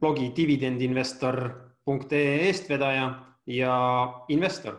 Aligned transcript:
blogi 0.00 0.32
dividendinvestor.ee 0.36 2.46
eestvedaja 2.46 3.24
ja 3.46 3.74
investor. 4.28 4.74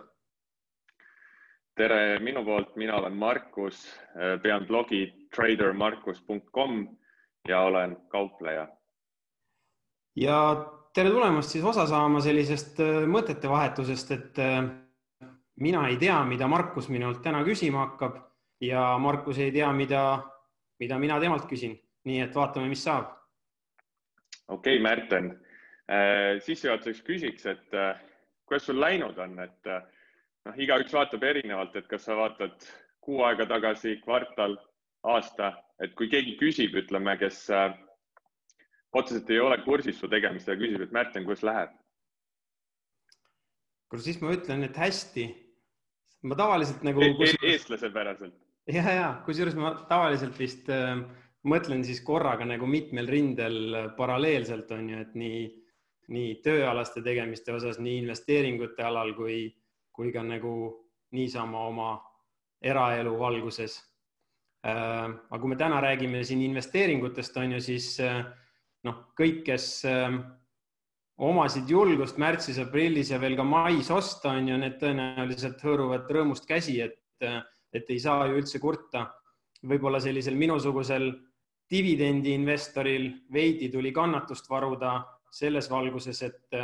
tere 1.75 2.19
minu 2.19 2.45
poolt, 2.45 2.75
mina 2.75 2.95
olen 2.95 3.13
Markus, 3.13 3.99
pean 4.41 4.65
blogi 4.67 5.27
tradermarkus.com 5.35 6.87
ja 7.47 7.61
olen 7.61 7.97
kaupleja. 8.07 8.67
ja 10.15 10.65
tere 10.93 11.09
tulemast 11.09 11.49
siis 11.49 11.63
osa 11.63 11.87
saama 11.87 12.21
sellisest 12.21 12.79
mõtete 13.07 13.49
vahetusest, 13.49 14.11
et 14.11 14.37
mina 15.59 15.87
ei 15.87 15.97
tea, 15.97 16.23
mida 16.25 16.47
Markus 16.47 16.89
minult 16.89 17.21
täna 17.23 17.43
küsima 17.43 17.85
hakkab 17.85 18.17
ja 18.61 18.97
Markus 18.99 19.37
ei 19.37 19.51
tea, 19.51 19.71
mida, 19.73 20.23
mida 20.79 20.99
mina 20.99 21.19
temalt 21.19 21.45
küsin. 21.49 21.79
nii 22.05 22.19
et 22.21 22.35
vaatame, 22.35 22.67
mis 22.69 22.83
saab. 22.85 23.07
Okei 24.47 24.77
okay,, 24.77 24.83
Märten 24.83 25.31
äh,, 25.89 26.41
sissejuhatuseks 26.45 27.03
küsiks, 27.07 27.45
et 27.49 27.77
äh, 27.77 27.99
kuidas 28.45 28.67
sul 28.69 28.79
läinud 28.81 29.17
on, 29.21 29.37
et 29.43 29.71
äh, 29.71 29.83
noh, 30.45 30.59
igaüks 30.67 30.93
vaatab 30.93 31.23
erinevalt, 31.23 31.75
et 31.75 31.87
kas 31.91 32.07
sa 32.07 32.17
vaatad 32.19 32.67
kuu 33.05 33.21
aega 33.25 33.45
tagasi, 33.49 33.99
kvartal, 34.03 34.57
aasta, 35.05 35.53
et 35.81 35.93
kui 35.97 36.09
keegi 36.09 36.37
küsib, 36.39 36.77
ütleme, 36.81 37.13
kes 37.21 37.43
otseselt 38.95 39.29
ei 39.29 39.41
ole 39.43 39.59
kursis 39.65 39.99
su 39.99 40.09
tegemistega, 40.09 40.57
küsib, 40.61 40.85
et 40.87 40.95
Märten, 40.95 41.25
kuidas 41.27 41.45
läheb? 41.45 41.73
kuule, 43.89 44.03
siis 44.03 44.21
ma 44.21 44.33
ütlen, 44.35 44.63
et 44.65 44.77
hästi 44.79 45.27
ma 46.25 46.37
tavaliselt 46.37 46.83
nagu 46.85 47.03
e. 47.03 47.11
Kus... 47.17 47.35
eestlase 47.43 47.91
päraselt. 47.93 48.35
ja, 48.71 48.83
ja 48.83 49.09
kusjuures 49.27 49.55
ma 49.59 49.75
tavaliselt 49.89 50.37
vist 50.39 50.69
äh, 50.73 51.03
mõtlen 51.45 51.83
siis 51.85 52.01
korraga 52.05 52.45
nagu 52.47 52.67
mitmel 52.69 53.07
rindel 53.09 53.57
paralleelselt 53.97 54.71
on 54.75 54.89
ju, 54.89 55.01
et 55.05 55.15
nii, 55.17 55.41
nii 56.15 56.35
tööalaste 56.45 57.03
tegemiste 57.05 57.53
osas, 57.53 57.79
nii 57.79 58.01
investeeringute 58.03 58.83
alal 58.83 59.13
kui, 59.17 59.49
kui 59.93 60.13
ka 60.13 60.23
nagu 60.25 60.55
niisama 61.15 61.67
oma 61.69 61.89
eraelu 62.65 63.13
valguses 63.19 63.77
aga 64.65 65.39
kui 65.41 65.51
me 65.51 65.57
täna 65.59 65.81
räägime 65.83 66.23
siin 66.25 66.41
investeeringutest, 66.41 67.37
on 67.37 67.53
ju, 67.55 67.61
siis 67.61 67.99
noh, 68.85 69.01
kõik, 69.17 69.43
kes 69.45 69.67
omasid 71.25 71.69
julgust 71.69 72.17
märtsis-aprillis 72.21 73.13
ja 73.13 73.19
veel 73.21 73.37
ka 73.37 73.45
mais 73.47 73.91
osta, 73.93 74.33
on 74.33 74.49
ju, 74.49 74.57
need 74.59 74.79
tõenäoliselt 74.81 75.61
hõõruvad 75.63 76.09
rõõmust 76.11 76.49
käsi, 76.49 76.79
et, 76.81 76.97
et 77.75 77.93
ei 77.93 78.01
saa 78.01 78.25
ju 78.29 78.41
üldse 78.41 78.59
kurta. 78.63 79.11
võib-olla 79.65 79.99
sellisel 79.99 80.35
minusugusel 80.37 81.07
dividendiinvestoril 81.71 83.09
veidi 83.33 83.69
tuli 83.69 83.91
kannatust 83.91 84.49
varuda 84.49 84.99
selles 85.31 85.69
valguses, 85.69 86.21
et, 86.21 86.57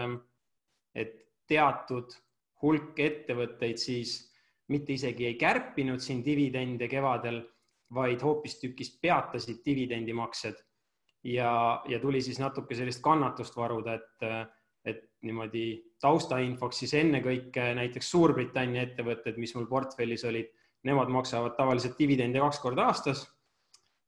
et 0.95 1.15
teatud 1.47 2.13
hulk 2.61 2.99
ettevõtteid 2.99 3.79
siis 3.81 4.19
mitte 4.71 4.93
isegi 4.93 5.25
ei 5.27 5.35
kärpinud 5.39 5.99
siin 5.99 6.21
dividende 6.25 6.87
kevadel, 6.87 7.41
vaid 7.91 8.21
hoopistükkis 8.23 8.93
peatasid 9.01 9.59
dividendimaksed 9.65 10.61
ja, 11.27 11.81
ja 11.87 11.99
tuli 11.99 12.21
siis 12.21 12.39
natuke 12.39 12.75
sellist 12.75 13.01
kannatust 13.03 13.57
varuda, 13.57 13.97
et, 13.97 14.53
et 14.85 15.03
niimoodi 15.27 15.65
taustainfoks 16.01 16.83
siis 16.83 16.95
ennekõike 17.01 17.73
näiteks 17.77 18.11
Suurbritannia 18.13 18.85
ettevõtted, 18.87 19.37
mis 19.41 19.53
mul 19.57 19.67
portfellis 19.69 20.23
olid, 20.29 20.49
nemad 20.87 21.11
maksavad 21.13 21.57
tavaliselt 21.57 21.99
dividende 21.99 22.39
kaks 22.41 22.61
korda 22.63 22.87
aastas. 22.89 23.25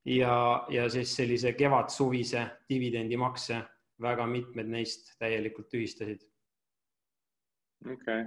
Ja, 0.05 0.65
ja 0.69 0.87
siis 0.89 1.15
sellise 1.15 1.53
kevad-suvise 1.53 2.45
dividendimakse 2.69 3.61
väga 4.01 4.27
mitmed 4.27 4.71
neist 4.71 5.13
täielikult 5.19 5.69
tühistasid. 5.71 6.25
okei 7.85 8.21
okay. 8.21 8.25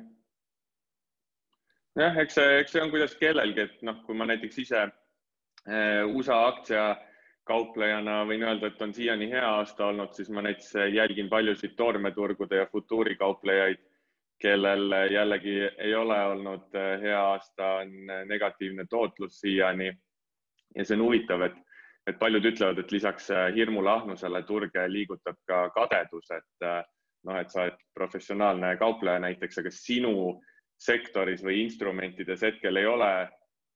jah, 1.96 2.22
eks 2.22 2.38
see, 2.40 2.60
eks 2.60 2.72
see 2.72 2.82
on 2.84 2.94
kuidas 2.94 3.16
kellelgi, 3.20 3.68
et 3.68 3.82
noh, 3.82 4.00
kui 4.06 4.16
ma 4.16 4.28
näiteks 4.28 4.64
ise 4.64 4.86
äh, 4.86 6.02
USA 6.06 6.46
aktsia 6.48 6.90
äh, 6.90 7.04
kauplejana 7.46 8.22
võin 8.26 8.42
öelda, 8.42 8.70
et 8.70 8.80
on 8.82 8.94
siiani 8.94 9.28
hea 9.30 9.44
aasta 9.58 9.86
olnud, 9.90 10.14
siis 10.16 10.30
ma 10.34 10.42
näiteks 10.42 10.72
jälgin 10.92 11.28
paljusid 11.30 11.76
toormeturgude 11.78 12.62
ja 12.62 12.66
futuurikauplejaid, 12.72 13.78
kellel 14.42 14.92
jällegi 15.12 15.54
ei 15.62 15.94
ole 15.94 16.18
olnud 16.32 16.74
hea 17.02 17.20
aasta, 17.20 17.68
on 17.84 17.94
negatiivne 18.28 18.86
tootlus 18.90 19.40
siiani. 19.40 19.92
ja 20.76 20.84
see 20.84 20.96
on 20.98 21.06
huvitav, 21.06 21.46
et, 21.46 21.54
et 22.06 22.18
paljud 22.18 22.44
ütlevad, 22.52 22.78
et 22.78 22.92
lisaks 22.94 23.30
hirmule, 23.54 23.90
ahnusele 23.90 24.42
turge 24.46 24.84
liigutab 24.88 25.38
ka 25.48 25.66
kadedus, 25.74 26.30
et 26.30 26.66
noh, 27.26 27.38
et 27.40 27.50
sa 27.50 27.64
oled 27.64 27.80
professionaalne 27.94 28.76
kaupleja 28.78 29.18
näiteks, 29.24 29.58
aga 29.62 29.72
sinu 29.74 30.14
sektoris 30.78 31.42
või 31.44 31.62
instrumentides 31.64 32.44
hetkel 32.46 32.76
ei 32.76 32.86
ole 32.86 33.10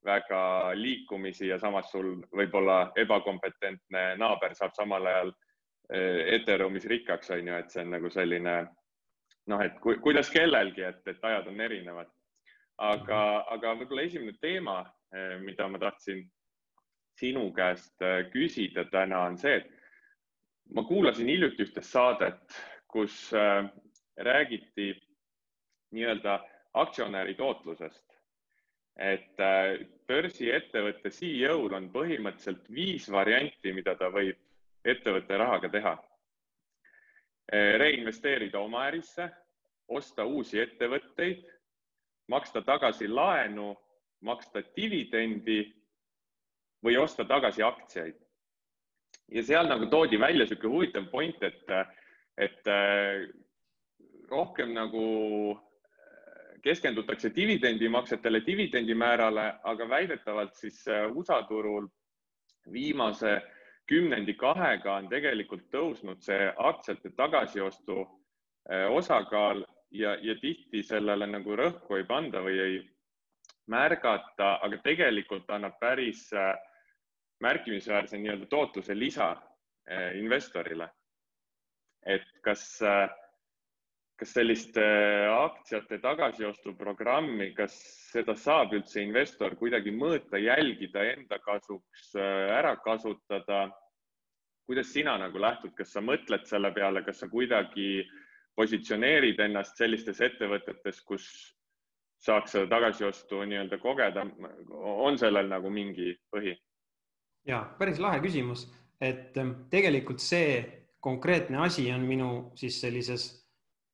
väga 0.05 0.73
liikumisi 0.77 1.49
ja 1.49 1.59
samas 1.59 1.91
sul 1.93 2.15
võib-olla 2.37 2.93
ebakompetentne 2.97 4.05
naaber 4.21 4.55
saab 4.57 4.73
samal 4.77 5.07
ajal 5.07 5.33
eh, 5.93 6.37
Ethereumis 6.37 6.87
rikkaks, 6.89 7.33
on 7.37 7.49
ju, 7.49 7.57
et 7.57 7.73
see 7.73 7.85
on 7.85 7.97
nagu 7.97 8.11
selline 8.13 8.57
noh, 9.51 9.65
et 9.65 9.77
ku, 9.83 9.97
kuidas 10.05 10.31
kellelgi, 10.33 10.87
et, 10.87 11.03
et 11.07 11.25
ajad 11.33 11.51
on 11.51 11.61
erinevad. 11.61 12.09
aga, 12.81 13.45
aga 13.53 13.75
võib-olla 13.77 14.07
esimene 14.07 14.33
teema, 14.41 14.79
mida 15.45 15.67
ma 15.69 15.79
tahtsin 15.83 16.23
sinu 17.21 17.51
käest 17.57 18.03
eh, 18.03 18.25
küsida 18.33 18.87
täna 18.91 19.25
on 19.29 19.39
see, 19.39 19.61
et 19.61 20.75
ma 20.75 20.85
kuulasin 20.89 21.29
hiljuti 21.29 21.67
ühte 21.67 21.83
saadet, 21.83 22.57
kus 22.91 23.33
räägiti 24.17 24.93
nii-öelda 25.95 26.37
aktsionäri 26.79 27.35
tootlusest 27.35 28.11
et 29.01 29.41
äh, 29.41 29.81
börsiettevõtte 30.09 31.11
CEO-l 31.15 31.73
on 31.77 31.89
põhimõtteliselt 31.93 32.67
viis 32.75 33.09
varianti, 33.13 33.73
mida 33.73 33.95
ta 33.97 34.11
võib 34.13 34.37
ettevõtte 34.85 35.39
rahaga 35.41 35.71
teha. 35.73 35.95
Äh, 37.51 37.77
reinvesteerida 37.81 38.61
oma 38.61 38.85
ärisse, 38.91 39.31
osta 39.89 40.25
uusi 40.29 40.61
ettevõtteid, 40.61 41.47
maksta 42.31 42.63
tagasi 42.63 43.09
laenu, 43.09 43.73
maksta 44.23 44.63
dividendi 44.77 45.63
või 46.85 46.97
osta 46.97 47.25
tagasi 47.25 47.63
aktsiaid. 47.63 48.17
ja 49.31 49.43
seal 49.43 49.69
nagu 49.69 49.87
toodi 49.87 50.19
välja 50.21 50.45
niisugune 50.45 50.75
huvitav 50.75 51.11
point, 51.11 51.43
et, 51.43 51.65
et 52.37 52.67
äh, 52.67 53.29
rohkem 54.31 54.73
nagu 54.75 55.61
keskendutakse 56.63 57.31
dividendimaksetele, 57.37 58.43
dividendimäärale, 58.47 59.55
aga 59.63 59.89
väidetavalt 59.89 60.55
siis 60.55 60.89
äh, 60.89 61.17
USA 61.17 61.43
turul 61.49 61.89
viimase 62.73 63.41
kümnendi 63.89 64.35
kahega 64.35 64.95
on 65.01 65.09
tegelikult 65.09 65.67
tõusnud 65.73 66.21
see 66.23 66.49
aktsiate 66.57 67.11
tagasiostu 67.17 68.01
äh, 68.03 68.87
osakaal 68.93 69.65
ja, 69.91 70.17
ja 70.23 70.37
tihti 70.41 70.83
sellele 70.83 71.27
nagu 71.27 71.57
rõhku 71.57 71.99
ei 71.99 72.05
panda 72.05 72.43
või 72.45 72.59
ei 72.61 72.81
märgata, 73.71 74.59
aga 74.63 74.79
tegelikult 74.85 75.51
annab 75.51 75.79
päris 75.81 76.29
äh, 76.35 76.55
märkimisväärse 77.41 78.19
nii-öelda 78.19 78.47
tootluse 78.47 78.99
lisa 78.99 79.35
investorile. 80.15 80.89
et 82.07 82.25
kas 82.43 82.83
äh, 82.83 83.11
kas 84.21 84.35
sellist 84.37 84.77
äh, 84.77 85.27
aktsiate 85.33 85.99
tagasiostuprogrammi, 86.03 87.55
kas 87.57 87.73
seda 88.13 88.35
saab 88.37 88.75
üldse 88.77 89.01
investor 89.01 89.55
kuidagi 89.57 89.95
mõõta, 89.97 90.37
jälgida, 90.41 91.07
enda 91.15 91.39
kasuks 91.45 92.13
ära 92.21 92.77
kasutada? 92.85 93.69
kuidas 94.71 94.93
sina 94.95 95.17
nagu 95.19 95.41
lähtud, 95.43 95.73
kas 95.75 95.91
sa 95.91 95.99
mõtled 95.99 96.45
selle 96.47 96.69
peale, 96.71 97.01
kas 97.03 97.19
sa 97.19 97.27
kuidagi 97.27 98.05
positsioneerid 98.55 99.41
ennast 99.43 99.81
sellistes 99.81 100.21
ettevõtetes, 100.23 101.01
kus 101.03 101.25
saaks 102.23 102.55
seda 102.55 102.69
tagasiostu 102.77 103.41
nii-öelda 103.51 103.81
kogeda, 103.83 104.23
on 104.71 105.19
sellel 105.19 105.51
nagu 105.51 105.73
mingi 105.75 106.13
põhi? 106.31 106.55
Ja 107.47 107.63
päris 107.79 107.99
lahe 107.99 108.21
küsimus, 108.21 108.67
et 109.01 109.37
ähm, 109.41 109.53
tegelikult 109.71 110.21
see 110.21 110.61
konkreetne 111.01 111.63
asi 111.65 111.89
on 111.93 112.05
minu 112.05 112.31
siis 112.59 112.81
sellises 112.81 113.31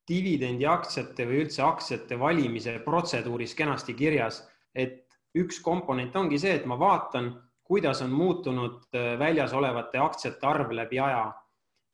dividendiaktsiate 0.08 1.26
või 1.26 1.42
üldse 1.44 1.62
aktsiate 1.66 2.18
valimise 2.18 2.78
protseduuris 2.84 3.54
kenasti 3.58 3.94
kirjas, 3.94 4.42
et 4.74 5.04
üks 5.36 5.60
komponent 5.62 6.14
ongi 6.16 6.38
see, 6.38 6.54
et 6.58 6.66
ma 6.66 6.78
vaatan, 6.78 7.32
kuidas 7.66 8.02
on 8.02 8.12
muutunud 8.14 8.86
äh, 8.94 9.14
väljas 9.18 9.54
olevate 9.54 9.98
aktsiate 9.98 10.46
arv 10.46 10.70
läbi 10.72 11.00
aja. 11.00 11.32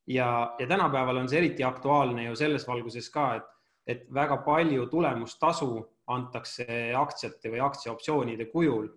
ja, 0.07 0.29
ja 0.59 0.67
tänapäeval 0.67 1.17
on 1.17 1.29
see 1.29 1.39
eriti 1.39 1.65
aktuaalne 1.65 2.25
ju 2.25 2.37
selles 2.37 2.67
valguses 2.69 3.09
ka, 3.11 3.35
et, 3.37 3.49
et 3.87 4.07
väga 4.15 4.37
palju 4.45 4.87
tulemustasu 4.91 5.71
antakse 6.07 6.67
aktsiate 6.97 7.51
või 7.51 7.61
aktsiaoptsioonide 7.61 8.47
kujul. 8.53 8.89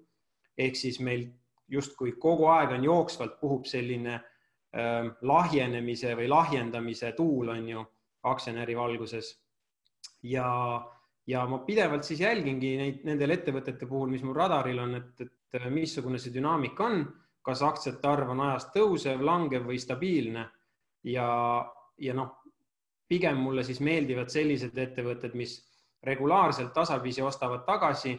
ehk 0.58 0.76
siis 0.76 1.00
meil 1.00 1.28
justkui 1.68 2.16
kogu 2.22 2.48
aeg 2.54 2.76
on 2.78 2.84
jooksvalt 2.84 3.40
puhub 3.40 3.66
selline 3.66 4.16
äh, 4.16 5.08
lahjenemise 5.22 6.16
või 6.18 6.28
lahjendamise 6.30 7.12
tuul 7.18 7.50
on 7.56 7.70
ju 7.70 7.86
aktsionäri 8.26 8.76
valguses. 8.78 9.36
ja, 10.24 10.48
ja 11.28 11.46
ma 11.46 11.60
pidevalt 11.66 12.04
siis 12.04 12.20
jälgingi 12.20 12.76
neid 12.78 13.04
nendel 13.06 13.36
ettevõtete 13.38 13.86
puhul, 13.86 14.10
mis 14.10 14.24
mul 14.24 14.36
radaril 14.38 14.80
on, 14.80 14.96
et, 14.96 15.22
et 15.22 15.70
missugune 15.70 16.18
see 16.22 16.34
dünaamika 16.34 16.86
on, 16.86 17.06
kas 17.46 17.62
aktsiate 17.62 18.08
arv 18.08 18.32
on 18.34 18.42
ajas 18.48 18.70
tõusev, 18.74 19.22
langev 19.22 19.68
või 19.70 19.78
stabiilne 19.82 20.48
ja, 21.06 21.30
ja 22.02 22.14
noh, 22.18 22.32
pigem 23.08 23.38
mulle 23.38 23.64
siis 23.64 23.80
meeldivad 23.86 24.32
sellised 24.34 24.78
ettevõtted, 24.78 25.36
mis 25.38 25.60
regulaarselt 26.06 26.74
tasapisi 26.74 27.22
ostavad 27.22 27.66
tagasi 27.66 28.16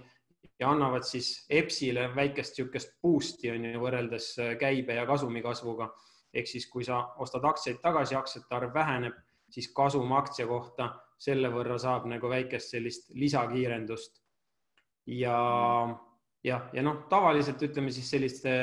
ja 0.61 0.71
annavad 0.71 1.05
siis 1.05 1.47
EPS-ile 1.51 2.09
väikest 2.17 2.59
niisugust 2.59 2.95
boost'i 3.03 3.51
on 3.53 3.65
ju 3.65 3.81
võrreldes 3.81 4.29
äh, 4.41 4.55
käibe 4.61 4.95
ja 4.95 5.07
kasumi 5.07 5.43
kasvuga. 5.43 5.91
ehk 6.37 6.49
siis, 6.49 6.67
kui 6.69 6.85
sa 6.85 6.99
ostad 7.19 7.45
aktsiaid 7.45 7.79
tagasi, 7.81 8.15
aktsiate 8.15 8.55
arv 8.55 8.75
väheneb, 8.75 9.15
siis 9.51 9.71
kasum 9.73 10.13
aktsia 10.13 10.47
kohta 10.47 10.91
selle 11.19 11.49
võrra 11.49 11.79
saab 11.79 12.07
nagu 12.11 12.29
väikest 12.29 12.75
sellist 12.75 13.11
lisakiirendust. 13.15 14.23
ja 15.07 15.37
jah, 16.45 16.69
ja 16.73 16.83
noh, 16.83 17.07
tavaliselt 17.09 17.63
ütleme 17.63 17.91
siis 17.91 18.11
selliste 18.11 18.57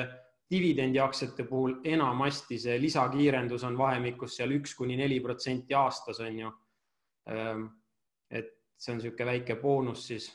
dividendiaktsiate 0.54 1.46
puhul 1.50 1.80
enamasti 1.84 2.60
see 2.60 2.76
lisakiirendus 2.82 3.64
on 3.64 3.78
vahemikus 3.78 4.38
seal 4.38 4.52
üks 4.58 4.76
kuni 4.78 4.98
neli 5.00 5.20
protsenti 5.24 5.74
aastas 5.74 6.20
on 6.20 6.40
ju. 6.40 6.52
Ehm, 7.32 7.66
et 8.30 8.52
see 8.78 8.94
on 8.94 9.00
niisugune 9.00 9.30
väike 9.32 9.56
boonus 9.62 10.08
siis, 10.12 10.28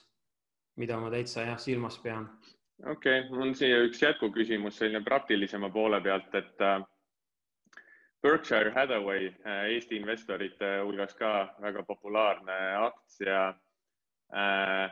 mida 0.78 0.98
ma 1.00 1.10
täitsa 1.10 1.46
jah 1.46 1.58
silmas 1.58 1.98
pean. 2.02 2.28
okei 2.86 3.20
okay,, 3.20 3.30
mul 3.30 3.48
on 3.48 3.54
siia 3.58 3.82
üks 3.86 4.02
jätkuküsimus 4.02 4.78
selline 4.78 5.02
praktilisema 5.04 5.70
poole 5.74 6.00
pealt, 6.00 6.34
et 6.34 6.64
äh, 6.64 6.78
Berkshire 8.22 8.72
Hathaway 8.74 9.28
äh, 9.46 9.64
Eesti 9.74 9.98
investorite 9.98 10.78
hulgas 10.84 11.14
ka 11.18 11.32
väga 11.62 11.82
populaarne 11.86 12.58
aktsia 12.86 13.42
äh, 14.34 14.88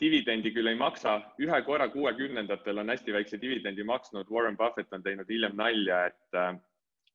dividendi 0.00 0.50
küll 0.54 0.70
ei 0.70 0.78
maksa, 0.78 1.18
ühe 1.42 1.60
korra 1.66 1.88
kuuekümnendatel 1.92 2.82
on 2.82 2.90
hästi 2.90 3.14
väikse 3.14 3.40
dividendi 3.42 3.84
maksnud, 3.86 4.30
Warren 4.30 4.56
Buffett 4.58 4.92
on 4.92 5.02
teinud 5.02 5.30
hiljem 5.30 5.54
nalja, 5.58 6.06
et 6.10 6.38
äh, 6.38 6.56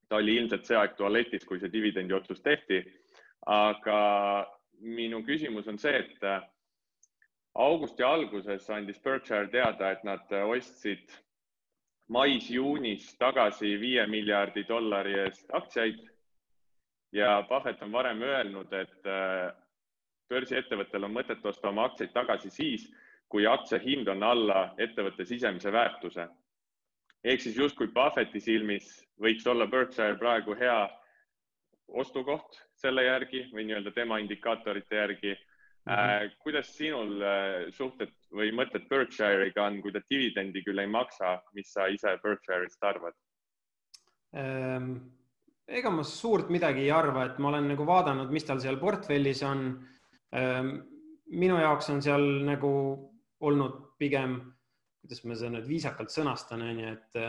ta 0.10 0.20
oli 0.20 0.38
ilmselt 0.40 0.66
see 0.68 0.78
aeg 0.80 0.96
tualetis, 0.98 1.44
kui 1.46 1.60
see 1.60 1.72
dividendi 1.72 2.16
otsus 2.16 2.42
tehti. 2.42 2.84
aga 3.48 4.00
minu 4.80 5.22
küsimus 5.24 5.68
on 5.72 5.78
see, 5.80 5.96
et 5.96 6.24
äh, 6.24 6.42
augusti 7.60 8.04
alguses 8.04 8.70
andis 8.72 9.02
Berkshire 9.04 9.50
teada, 9.52 9.92
et 9.92 10.04
nad 10.08 10.32
ostsid 10.46 11.12
mais-juunis 12.10 13.12
tagasi 13.20 13.76
viie 13.82 14.06
miljardi 14.08 14.64
dollari 14.68 15.18
eest 15.26 15.52
aktsiaid 15.54 16.00
ja 17.12 17.44
Buffett 17.50 17.82
on 17.84 17.92
varem 17.92 18.22
öelnud, 18.22 18.74
et 18.74 19.10
äh, 19.10 19.52
börsiettevõttel 20.30 21.06
on 21.08 21.14
mõtet 21.14 21.46
osta 21.46 21.70
oma 21.70 21.88
aktsiaid 21.90 22.14
tagasi 22.14 22.52
siis, 22.54 22.86
kui 23.30 23.46
aktsia 23.50 23.80
hind 23.82 24.10
on 24.10 24.24
alla 24.24 24.70
ettevõtte 24.78 25.26
sisemise 25.26 25.72
väärtuse. 25.72 26.28
ehk 27.24 27.42
siis 27.42 27.58
justkui 27.58 27.88
Buffetti 27.88 28.40
silmis 28.40 29.06
võiks 29.22 29.48
olla 29.48 29.68
Berkshire 29.68 30.18
praegu 30.18 30.56
hea 30.56 30.90
ostukoht 31.88 32.62
selle 32.76 33.04
järgi 33.04 33.50
või 33.54 33.66
nii-öelda 33.66 33.92
tema 33.92 34.20
indikaatorite 34.20 34.96
järgi. 34.96 35.36
-hmm. 35.86 36.34
kuidas 36.44 36.74
sinul 36.76 37.22
äh, 37.22 37.70
suhted 37.74 38.12
või 38.32 38.52
mõtted 38.56 38.88
Berkshire'iga 38.90 39.66
on, 39.66 39.82
kui 39.82 39.92
ta 39.92 40.02
dividendi 40.10 40.64
küll 40.64 40.80
ei 40.80 40.88
maksa, 40.88 41.40
mis 41.54 41.72
sa 41.74 41.88
ise 41.88 42.18
Berkshire'ist 42.24 42.84
arvad 42.84 43.16
ähm,? 44.36 44.98
ega 45.70 45.90
ma 45.94 46.04
suurt 46.04 46.50
midagi 46.50 46.82
ei 46.82 46.92
arva, 46.92 47.26
et 47.26 47.38
ma 47.38 47.52
olen 47.52 47.68
nagu 47.70 47.86
vaadanud, 47.86 48.32
mis 48.34 48.44
tal 48.44 48.60
seal 48.60 48.80
portfellis 48.82 49.44
on 49.46 49.68
Ehm, 50.36 50.76
minu 51.34 51.58
jaoks 51.58 51.90
on 51.94 52.04
seal 52.06 52.26
nagu 52.46 52.72
olnud 53.46 53.78
pigem, 54.02 54.38
kuidas 55.02 55.24
ma 55.26 55.38
seda 55.38 55.56
nüüd 55.56 55.70
viisakalt 55.70 56.14
sõnastan, 56.14 56.64
on 56.66 56.82
ju, 56.84 56.94
et, 56.94 57.20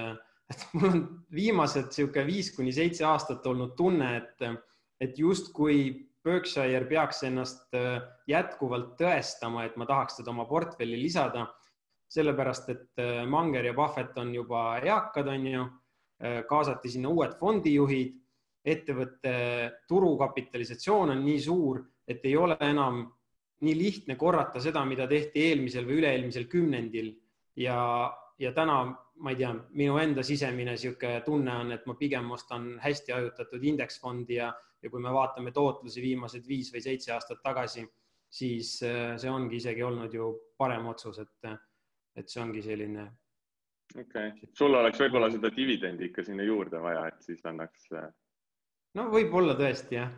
et 0.53 0.65
mul 0.75 0.91
on 0.91 1.03
viimased 1.33 1.89
niisugune 1.89 2.27
viis 2.29 2.51
kuni 2.57 2.75
seitse 2.77 3.07
aastat 3.09 3.47
olnud 3.47 3.77
tunne, 3.79 4.11
et, 4.19 4.45
et 5.01 5.19
justkui 5.19 6.10
Berkshire 6.25 6.85
peaks 6.89 7.23
ennast 7.25 7.75
äh, 7.75 8.01
jätkuvalt 8.29 8.97
tõestama, 8.99 9.65
et 9.65 9.77
ma 9.81 9.87
tahaks 9.89 10.21
teda 10.21 10.35
oma 10.35 10.45
portfelli 10.49 10.99
lisada, 11.01 11.47
sellepärast 12.11 12.73
et 12.75 13.01
äh, 13.01 13.23
Manger 13.27 13.71
ja 13.71 13.77
Buffett 13.77 14.19
on 14.21 14.35
juba 14.35 14.81
eakad, 14.85 15.31
on 15.33 15.47
ju, 15.47 15.69
äh, 16.23 16.43
kaasati 16.49 16.93
sinna 16.93 17.13
uued 17.13 17.39
fondijuhid, 17.41 18.19
ettevõtte 18.61 19.33
turukapitalisatsioon 19.89 21.15
on 21.15 21.25
nii 21.25 21.41
suur 21.41 21.79
et 22.11 22.25
ei 22.27 22.37
ole 22.37 22.57
enam 22.65 23.05
nii 23.65 23.77
lihtne 23.77 24.17
korrata 24.19 24.61
seda, 24.63 24.83
mida 24.89 25.07
tehti 25.09 25.45
eelmisel 25.51 25.87
või 25.87 26.01
üle-eelmisel 26.01 26.47
kümnendil. 26.51 27.13
Ja, 27.61 27.79
ja 28.41 28.53
täna 28.57 28.81
ma 29.21 29.33
ei 29.35 29.37
tea, 29.37 29.53
minu 29.77 29.99
enda 30.01 30.23
sisemine 30.25 30.75
niisugune 30.75 31.21
tunne 31.27 31.55
on, 31.63 31.73
et 31.75 31.87
ma 31.89 31.95
pigem 31.99 32.31
ostan 32.33 32.73
hästi 32.81 33.13
hajutatud 33.13 33.65
indeksfondi 33.73 34.39
ja, 34.39 34.51
ja 34.83 34.91
kui 34.91 35.03
me 35.03 35.13
vaatame 35.13 35.53
tootlusi 35.53 36.03
viimased 36.05 36.47
viis 36.49 36.71
või 36.73 36.83
seitse 36.85 37.13
aastat 37.17 37.43
tagasi, 37.45 37.85
siis 38.31 38.77
äh, 38.87 39.17
see 39.21 39.31
ongi 39.31 39.61
isegi 39.61 39.85
olnud 39.85 40.15
ju 40.15 40.31
parem 40.59 40.89
otsus, 40.93 41.21
et, 41.21 41.51
et 42.17 42.33
see 42.33 42.43
ongi 42.43 42.63
selline. 42.65 43.11
okei 43.97 44.33
okay., 44.33 44.53
sul 44.57 44.75
oleks 44.79 45.03
võib-olla 45.05 45.31
seda 45.33 45.53
dividendi 45.57 46.09
ikka 46.09 46.25
sinna 46.25 46.47
juurde 46.47 46.81
vaja, 46.81 47.07
et 47.11 47.21
siis 47.27 47.45
annaks. 47.45 47.91
Äh, 47.93 48.09
no 48.97 49.11
võib-olla 49.13 49.59
tõesti 49.59 50.01
jah 50.01 50.15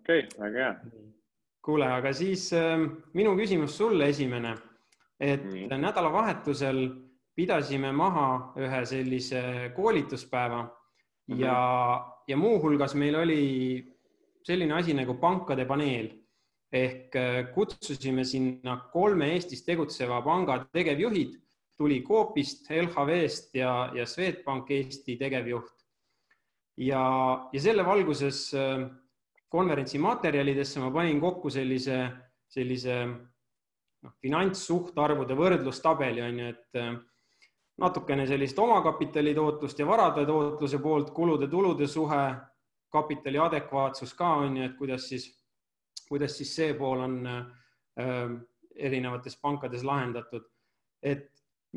okei 0.00 0.26
okay,, 0.26 0.40
väga 0.40 0.64
hea. 0.64 0.74
kuule, 1.64 1.88
aga 2.00 2.12
siis 2.16 2.50
äh, 2.56 2.76
minu 3.14 3.32
küsimus 3.38 3.76
sulle 3.80 4.10
esimene, 4.12 4.56
et 5.20 5.44
Nii. 5.44 5.68
nädalavahetusel 5.68 6.78
pidasime 7.36 7.92
maha 7.92 8.54
ühe 8.56 8.84
sellise 8.86 9.72
koolituspäeva 9.76 10.62
mm 10.62 11.34
-hmm. 11.34 11.40
ja, 11.40 11.56
ja 12.28 12.36
muuhulgas 12.36 12.94
meil 12.94 13.14
oli 13.14 13.42
selline 14.42 14.74
asi 14.74 14.94
nagu 14.94 15.14
pankade 15.14 15.64
paneel 15.64 16.10
ehk 16.72 17.16
äh, 17.16 17.52
kutsusime 17.54 18.24
sinna 18.24 18.76
kolme 18.92 19.32
Eestis 19.34 19.64
tegutseva 19.66 20.22
panga 20.22 20.64
tegevjuhid, 20.72 21.34
tuli 21.76 22.02
Coopist, 22.02 22.70
LHV-st 22.70 23.54
ja, 23.54 23.90
ja 23.94 24.06
Swedbank 24.06 24.70
Eesti 24.70 25.16
tegevjuht. 25.16 25.74
ja, 26.76 27.02
ja 27.52 27.60
selle 27.60 27.84
valguses 27.84 28.54
äh, 28.54 28.86
konverentsi 29.48 29.98
materjalidesse 29.98 30.80
ma 30.80 30.90
panin 30.94 31.20
kokku 31.20 31.50
sellise, 31.50 32.04
sellise 32.48 33.02
noh, 34.04 34.12
finantssuhtarvude 34.22 35.36
võrdlustabeli 35.38 36.22
on 36.24 36.38
ju, 36.42 36.52
et 36.54 36.80
äh, 36.80 36.92
natukene 37.80 38.26
sellist 38.28 38.58
omakapitali 38.58 39.34
tootlust 39.34 39.78
ja 39.80 39.88
varade 39.88 40.26
tootluse 40.28 40.80
poolt, 40.82 41.12
kulude-tulude 41.16 41.88
suhe, 41.88 42.22
kapitali 42.90 43.38
adekvaatsus 43.38 44.14
ka 44.18 44.34
on 44.44 44.56
ju, 44.58 44.68
et 44.68 44.78
kuidas 44.78 45.08
siis, 45.08 45.28
kuidas 46.08 46.36
siis 46.36 46.54
see 46.56 46.72
pool 46.78 47.04
on 47.06 47.20
äh, 47.26 48.32
erinevates 48.76 49.36
pankades 49.40 49.84
lahendatud. 49.86 50.46
et 51.02 51.30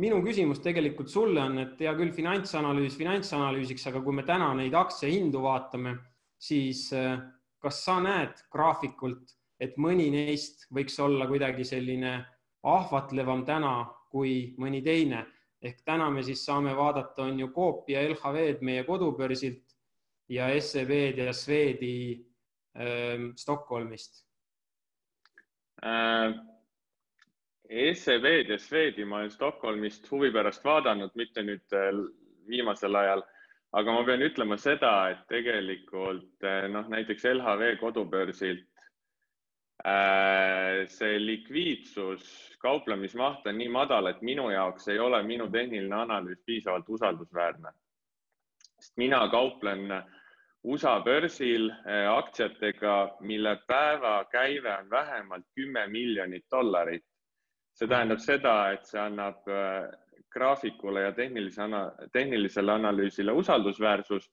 minu 0.03 0.17
küsimus 0.25 0.59
tegelikult 0.59 1.11
sulle 1.11 1.41
on, 1.41 1.59
et 1.61 1.79
hea 1.79 1.93
küll, 1.95 2.11
finantsanalüüs 2.11 2.97
finantsanalüüsiks, 2.97 3.85
aga 3.87 4.01
kui 4.03 4.15
me 4.17 4.25
täna 4.27 4.49
neid 4.57 4.73
aktsiahindu 4.75 5.43
vaatame, 5.45 5.95
siis 6.41 6.89
äh, 6.97 7.21
kas 7.63 7.83
sa 7.85 7.99
näed 8.03 8.41
graafikult, 8.51 9.35
et 9.63 9.77
mõni 9.79 10.09
neist 10.11 10.67
võiks 10.73 10.97
olla 10.99 11.27
kuidagi 11.29 11.65
selline 11.67 12.17
ahvatlevam 12.63 13.45
täna 13.47 13.75
kui 14.11 14.53
mõni 14.59 14.83
teine 14.83 15.23
ehk 15.63 15.83
täna 15.87 16.09
me 16.11 16.23
siis 16.23 16.43
saame 16.45 16.73
vaadata, 16.75 17.23
on 17.23 17.39
ju 17.39 17.49
Coopi 17.55 17.95
ja 17.95 18.03
LHV-d 18.09 18.63
meie 18.67 18.83
kodubörsilt 18.83 19.75
ja 20.29 20.49
SEB-d 20.59 21.23
ja 21.23 21.33
Swedi 21.33 21.95
äh, 22.75 23.29
Stockholmist 23.39 24.25
äh,. 25.83 26.33
SEB-d 27.73 28.51
ja 28.51 28.59
Swedi 28.59 29.05
ma 29.05 29.21
olen 29.21 29.31
Stockholmist 29.31 30.11
huvi 30.11 30.31
pärast 30.35 30.65
vaadanud, 30.67 31.15
mitte 31.15 31.45
nüüd 31.47 31.77
äh, 31.77 32.03
viimasel 32.47 32.95
ajal 32.95 33.23
aga 33.73 33.95
ma 33.95 34.03
pean 34.05 34.21
ütlema 34.21 34.57
seda, 34.61 34.91
et 35.13 35.23
tegelikult 35.31 36.45
eh, 36.45 36.67
noh, 36.71 36.85
näiteks 36.93 37.25
LHV 37.31 37.77
kodubörsilt 37.81 38.67
äh, 38.67 38.72
see 39.83 41.17
likviidsus, 41.19 42.25
kauplemismaht 42.61 43.47
on 43.47 43.57
nii 43.57 43.69
madal, 43.73 44.07
et 44.07 44.21
minu 44.21 44.49
jaoks 44.53 44.87
ei 44.93 44.99
ole 44.99 45.19
minu 45.27 45.49
tehniline 45.51 45.95
analüüs 45.95 46.39
piisavalt 46.45 46.89
usaldusväärne. 46.89 47.71
sest 48.79 48.97
mina 48.97 49.27
kauplen 49.31 49.91
USA 50.63 50.99
börsil 50.99 51.69
äh, 51.69 52.07
aktsiatega, 52.17 53.17
mille 53.19 53.57
päevakäive 53.67 54.77
on 54.77 54.89
vähemalt 54.89 55.45
kümme 55.55 55.87
miljonit 55.87 56.45
dollarit. 56.51 57.03
see 57.73 57.87
tähendab 57.87 58.19
seda, 58.21 58.71
et 58.71 58.85
see 58.85 58.99
annab 59.01 59.47
äh, 59.49 59.89
graafikule 60.29 61.01
ja 61.01 61.11
tehnilise, 61.11 61.61
tehnilisele 62.13 62.71
analüüsile 62.71 63.31
usaldusväärsust 63.31 64.31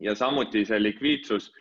ja 0.00 0.14
samuti 0.14 0.64
see 0.64 0.82
likviidsus 0.82 1.52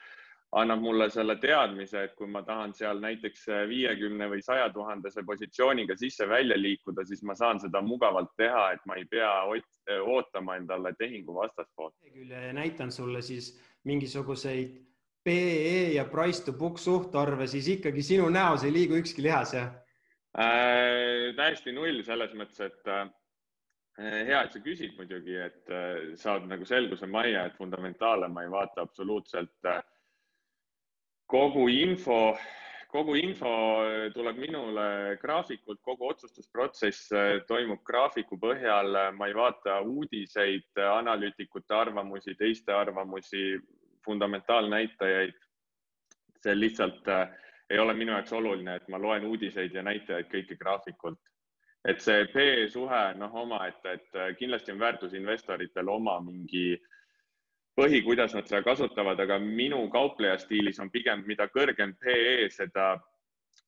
annab 0.55 0.79
mulle 0.79 1.09
selle 1.11 1.35
teadmise, 1.41 2.03
et 2.07 2.13
kui 2.15 2.29
ma 2.31 2.41
tahan 2.47 2.73
seal 2.73 3.01
näiteks 3.03 3.47
viiekümne 3.67 4.29
või 4.31 4.41
saja 4.43 4.69
tuhandese 4.71 5.23
positsiooniga 5.27 5.97
sisse-välja 5.99 6.55
liikuda, 6.59 7.03
siis 7.05 7.23
ma 7.27 7.35
saan 7.35 7.59
seda 7.59 7.81
mugavalt 7.83 8.31
teha, 8.39 8.69
et 8.71 8.85
ma 8.87 8.95
ei 8.95 9.03
pea 9.11 9.33
ootama 9.99 10.55
endale 10.55 10.93
tehingu 10.99 11.35
vastaspoolt. 11.35 11.95
näitan 12.53 12.91
sulle 12.91 13.21
siis 13.21 13.51
mingisuguseid 13.83 14.77
PE 15.25 15.93
ja 15.93 16.05
price 16.05 16.45
to 16.45 16.53
book 16.53 16.79
suhtarve, 16.79 17.47
siis 17.47 17.67
ikkagi 17.67 18.03
sinu 18.03 18.29
näos 18.29 18.63
ei 18.63 18.73
liigu 18.73 18.95
ükski 19.01 19.23
lihas, 19.25 19.53
jah 19.53 19.71
äh,? 20.37 21.33
täiesti 21.35 21.73
null 21.73 22.03
selles 22.05 22.33
mõttes, 22.37 22.59
et 22.61 22.91
äh, 22.93 23.07
hea, 23.97 24.43
et 24.43 24.53
sa 24.53 24.61
küsid 24.61 24.93
muidugi, 24.99 25.35
et 25.47 25.73
äh, 25.73 26.13
saad 26.21 26.45
nagu 26.49 26.67
selguse 26.69 27.09
majja, 27.09 27.47
et 27.47 27.57
fundamentaale 27.57 28.29
ma 28.29 28.45
ei 28.45 28.51
vaata 28.53 28.85
absoluutselt 28.85 29.71
äh, 29.71 29.81
kogu 31.27 31.67
info, 31.69 32.37
kogu 32.91 33.15
info 33.15 33.51
tuleb 34.13 34.37
minule 34.39 35.17
graafikult, 35.21 35.81
kogu 35.85 36.09
otsustusprotsess 36.11 37.11
eh, 37.11 37.39
toimub 37.47 37.81
graafiku 37.87 38.37
põhjal, 38.41 38.99
ma 39.17 39.29
ei 39.29 39.35
vaata 39.37 39.79
uudiseid, 39.81 40.69
analüütikute 40.89 41.75
arvamusi, 41.75 42.37
teiste 42.39 42.73
arvamusi, 42.73 43.55
fundamentaalnäitajaid. 44.05 45.33
see 46.45 46.53
lihtsalt 46.55 47.07
ei 47.69 47.79
ole 47.81 47.93
minu 47.97 48.11
jaoks 48.13 48.33
oluline, 48.37 48.75
et 48.75 48.89
ma 48.93 48.99
loen 49.01 49.23
uudiseid 49.25 49.73
ja 49.73 49.81
näitajaid 49.81 50.27
kõike 50.29 50.57
graafikult. 50.59 51.19
et 51.85 52.01
see 52.01 52.25
P 52.33 52.67
suhe, 52.69 53.13
noh, 53.17 53.33
omaette, 53.33 53.91
et 53.93 54.37
kindlasti 54.37 54.71
on 54.71 54.79
väärtusinvestoritel 54.79 55.89
oma 55.89 56.19
mingi 56.21 56.73
äh, 56.73 56.95
põhi, 57.75 58.01
kuidas 58.03 58.33
nad 58.35 58.47
seda 58.47 58.63
kasutavad, 58.63 59.19
aga 59.19 59.39
minu 59.39 59.89
kaupleja 59.91 60.37
stiilis 60.39 60.79
on 60.79 60.91
pigem, 60.91 61.23
mida 61.27 61.47
kõrgem 61.51 61.95
PE, 61.99 62.47
seda 62.51 62.95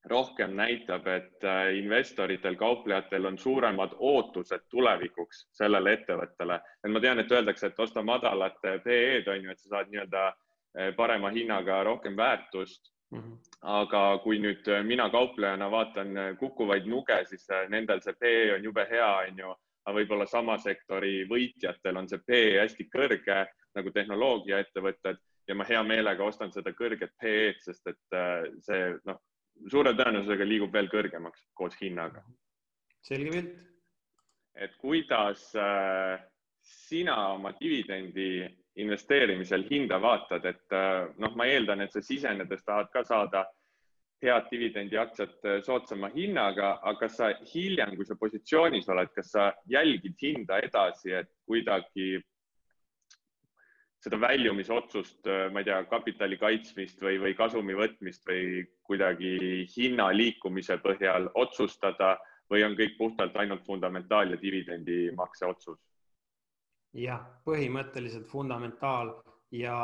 rohkem 0.07 0.55
näitab, 0.55 1.07
et 1.07 1.43
äh, 1.43 1.75
investoritel, 1.77 2.55
kauplejatel 2.55 3.25
on 3.25 3.37
suuremad 3.37 3.95
ootused 3.99 4.67
tulevikuks 4.71 5.47
sellele 5.57 5.93
ettevõttele. 5.97 6.59
et 6.83 6.91
ma 6.91 6.99
tean, 6.99 7.19
et 7.19 7.31
öeldakse, 7.31 7.67
et 7.67 7.79
osta 7.79 8.03
madalat 8.03 8.59
PE-d 8.61 9.27
on 9.27 9.43
ju, 9.43 9.51
et 9.51 9.59
sa 9.59 9.69
saad 9.69 9.91
nii-öelda 9.91 10.27
äh, 10.27 10.95
parema 10.95 11.31
hinnaga 11.31 11.83
rohkem 11.83 12.17
väärtust 12.17 12.91
mm. 13.11 13.19
-hmm. 13.19 13.37
aga 13.61 14.17
kui 14.23 14.39
nüüd 14.39 14.71
mina 14.83 15.09
kauplejana 15.09 15.71
vaatan 15.71 16.15
kukkuvaid 16.39 16.85
nuge, 16.85 17.25
siis 17.25 17.49
äh, 17.49 17.69
nendel 17.69 18.01
see 18.01 18.13
PE 18.13 18.53
on 18.55 18.63
jube 18.63 18.87
hea, 18.89 19.13
on 19.29 19.37
ju, 19.37 19.55
aga 19.85 19.99
võib-olla 19.99 20.25
sama 20.25 20.57
sektori 20.57 21.27
võitjatel 21.29 21.97
on 21.97 22.09
see 22.09 22.19
PE 22.27 22.59
hästi 22.59 22.89
kõrge 22.95 23.45
nagu 23.77 23.93
tehnoloogiaettevõtted 23.95 25.21
ja 25.47 25.55
ma 25.55 25.65
hea 25.67 25.81
meelega 25.87 26.25
ostan 26.25 26.51
seda 26.51 26.73
kõrget 26.75 27.13
PE-d, 27.21 27.61
sest 27.63 27.87
et 27.93 28.17
äh, 28.17 28.47
see 28.65 28.91
noh, 29.07 29.21
suure 29.71 29.93
tõenäosusega 29.97 30.47
liigub 30.47 30.73
veel 30.73 30.89
kõrgemaks 30.91 31.47
koos 31.57 31.77
hinnaga. 31.81 32.23
selge 33.01 33.31
pilt. 33.31 33.59
et 34.55 34.73
kuidas 34.81 35.49
äh, 35.55 36.19
sina 36.61 37.17
oma 37.33 37.53
dividendi 37.59 38.47
investeerimisel 38.77 39.63
hinda 39.69 40.01
vaatad, 40.01 40.45
et 40.45 40.73
äh, 40.73 41.07
noh, 41.17 41.35
ma 41.35 41.45
eeldan, 41.45 41.81
et 41.81 41.93
sa 41.93 42.01
sisenedes 42.01 42.65
tahad 42.65 42.91
ka 42.93 43.03
saada 43.03 43.45
head 44.21 44.49
dividendiaktsiat 44.51 45.45
äh, 45.45 45.59
soodsama 45.65 46.09
hinnaga, 46.13 46.77
aga 46.81 46.99
kas 47.05 47.17
sa 47.19 47.31
hiljem, 47.53 47.95
kui 47.95 48.05
sa 48.05 48.17
positsioonis 48.19 48.89
oled, 48.93 49.13
kas 49.15 49.31
sa 49.33 49.51
jälgid 49.69 50.17
hinda 50.21 50.59
edasi, 50.65 51.13
et 51.21 51.29
kuidagi 51.45 52.17
seda 54.03 54.19
väljumisotsust, 54.21 55.25
äh, 55.27 55.47
ma 55.51 55.63
ei 55.63 55.67
tea, 55.69 55.81
kapitali 55.89 56.37
kaitsmist 56.37 57.01
või, 57.01 57.17
või 57.21 57.35
kasumi 57.37 57.75
võtmist 57.77 58.25
või 58.27 58.63
kuidagi 58.87 59.65
hinna 59.73 60.11
liikumise 60.13 60.77
põhjal 60.83 61.31
otsustada 61.35 62.15
või 62.51 62.63
on 62.63 62.77
kõik 62.77 62.97
puhtalt 62.97 63.35
ainult 63.35 63.65
fundamentaal 63.65 64.35
ja 64.35 64.41
dividendimakse 64.41 65.45
otsus? 65.45 65.79
jah, 66.97 67.21
põhimõtteliselt 67.45 68.25
fundamentaal 68.29 69.11
ja, 69.53 69.77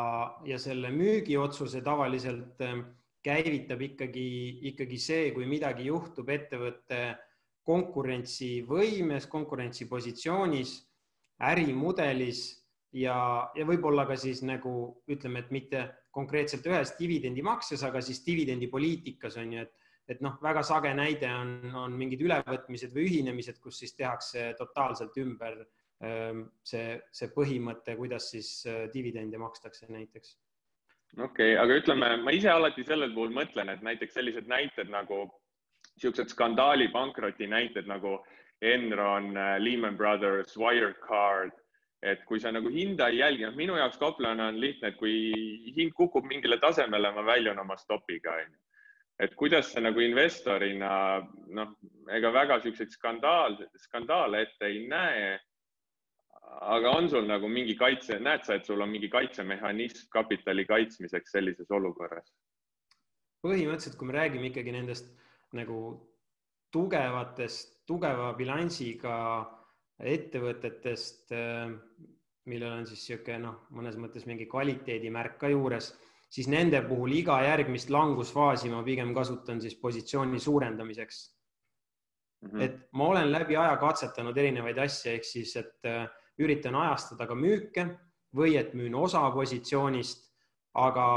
ja 0.46 0.58
selle 0.58 0.90
müügiotsuse 0.94 1.84
tavaliselt 1.86 2.62
ähm, 2.66 2.88
käivitab 3.24 3.82
ikkagi, 3.82 4.26
ikkagi 4.72 4.98
see, 5.00 5.30
kui 5.36 5.46
midagi 5.50 5.88
juhtub 5.92 6.30
ettevõtte 6.34 7.04
konkurentsivõimes, 7.64 9.28
konkurentsipositsioonis, 9.32 10.74
ärimudelis 11.48 12.63
ja, 12.94 13.18
ja 13.56 13.66
võib-olla 13.68 14.06
ka 14.10 14.18
siis 14.20 14.44
nagu 14.46 14.74
ütleme, 15.12 15.44
et 15.44 15.54
mitte 15.54 15.84
konkreetselt 16.14 16.66
ühes 16.70 16.94
dividendimakses, 17.00 17.84
aga 17.88 18.02
siis 18.06 18.22
dividendipoliitikas 18.26 19.38
on 19.42 19.56
ju, 19.56 19.66
et, 19.66 19.74
et 20.14 20.22
noh, 20.26 20.38
väga 20.44 20.64
sage 20.68 20.94
näide 20.98 21.30
on, 21.34 21.56
on 21.86 21.98
mingid 21.98 22.22
ülevõtmised 22.26 22.94
või 22.94 23.08
ühinemised, 23.10 23.60
kus 23.64 23.82
siis 23.82 23.96
tehakse 23.98 24.52
totaalselt 24.60 25.18
ümber 25.24 25.64
ähm, 26.06 26.48
see, 26.66 27.00
see 27.12 27.32
põhimõte, 27.34 27.98
kuidas 28.00 28.30
siis 28.36 28.56
äh, 28.70 28.86
dividende 28.94 29.42
makstakse 29.42 29.90
näiteks. 29.90 30.38
okei 31.18 31.56
okay,, 31.56 31.58
aga 31.58 31.80
ütleme, 31.82 32.14
ma 32.22 32.36
ise 32.36 32.52
alati 32.54 32.86
sellel 32.86 33.16
puhul 33.16 33.34
mõtlen, 33.34 33.74
et 33.74 33.82
näiteks 33.82 34.20
sellised 34.20 34.50
näited 34.52 34.94
nagu 34.94 35.26
niisugused 35.96 36.32
skandaali 36.34 36.88
pankroti 36.94 37.50
näited 37.50 37.90
nagu 37.90 38.20
Enron, 38.64 39.34
äh, 39.36 39.58
Lehman 39.60 39.98
Brothers, 39.98 40.54
Wirecard 40.58 41.58
et 42.04 42.24
kui 42.28 42.42
sa 42.44 42.52
nagu 42.52 42.68
hinda 42.72 43.08
ei 43.12 43.22
jälgi, 43.22 43.46
noh, 43.48 43.56
minu 43.56 43.78
jaoks 43.80 43.98
kauplejana 44.02 44.50
on 44.52 44.60
lihtne, 44.60 44.92
et 44.92 45.00
kui 45.00 45.14
hind 45.78 45.94
kukub 45.96 46.28
mingile 46.28 46.58
tasemele, 46.60 47.14
ma 47.16 47.24
väljun 47.26 47.62
oma 47.64 47.78
stopiga, 47.80 48.36
onju. 48.44 48.60
et 49.24 49.36
kuidas 49.40 49.70
sa 49.72 49.80
nagu 49.80 50.02
investorina, 50.04 50.92
noh, 51.56 51.74
ega 52.12 52.32
väga 52.34 52.60
siukseid 52.66 52.92
skandaal, 52.92 53.56
skandaale 53.86 54.42
ette 54.44 54.68
ei 54.68 54.86
näe. 54.88 55.34
aga 56.74 56.90
on 56.92 57.08
sul 57.10 57.24
nagu 57.26 57.48
mingi 57.48 57.74
kaitse, 57.76 58.20
näed 58.20 58.44
sa, 58.44 58.56
et 58.56 58.66
sul 58.66 58.82
on 58.82 58.90
mingi 58.92 59.08
kaitsemehhanism 59.10 60.10
kapitali 60.12 60.66
kaitsmiseks 60.66 61.32
sellises 61.32 61.72
olukorras? 61.72 62.34
põhimõtteliselt, 63.44 63.98
kui 64.00 64.08
me 64.08 64.14
räägime 64.16 64.52
ikkagi 64.52 64.72
nendest 64.72 65.10
nagu 65.54 65.78
tugevatest, 66.72 67.82
tugeva 67.88 68.32
bilansiga 68.38 69.16
ettevõtetest, 70.00 71.32
äh, 71.32 71.70
millel 72.50 72.80
on 72.80 72.88
siis 72.88 73.04
niisugune 73.06 73.40
noh, 73.46 73.60
mõnes 73.76 73.98
mõttes 74.00 74.26
mingi 74.28 74.48
kvaliteedimärk 74.50 75.38
ka 75.40 75.52
juures, 75.54 75.94
siis 76.34 76.50
nende 76.50 76.82
puhul 76.88 77.14
iga 77.14 77.38
järgmist 77.46 77.92
langusfaasi 77.94 78.72
ma 78.74 78.82
pigem 78.84 79.14
kasutan 79.16 79.62
siis 79.62 79.76
positsiooni 79.80 80.40
suurendamiseks 80.40 81.22
mm. 82.42 82.50
-hmm. 82.50 82.62
et 82.62 82.78
ma 82.92 83.08
olen 83.08 83.32
läbi 83.32 83.56
aja 83.56 83.78
katsetanud 83.78 84.38
erinevaid 84.38 84.78
asju, 84.78 85.12
ehk 85.12 85.24
siis, 85.24 85.56
et 85.56 85.86
äh, 85.86 86.08
üritan 86.40 86.76
ajastada 86.76 87.28
ka 87.28 87.36
müüke 87.36 87.88
või 88.36 88.58
et 88.58 88.74
müün 88.74 88.96
osa 88.96 89.22
positsioonist, 89.32 90.32
aga 90.74 91.08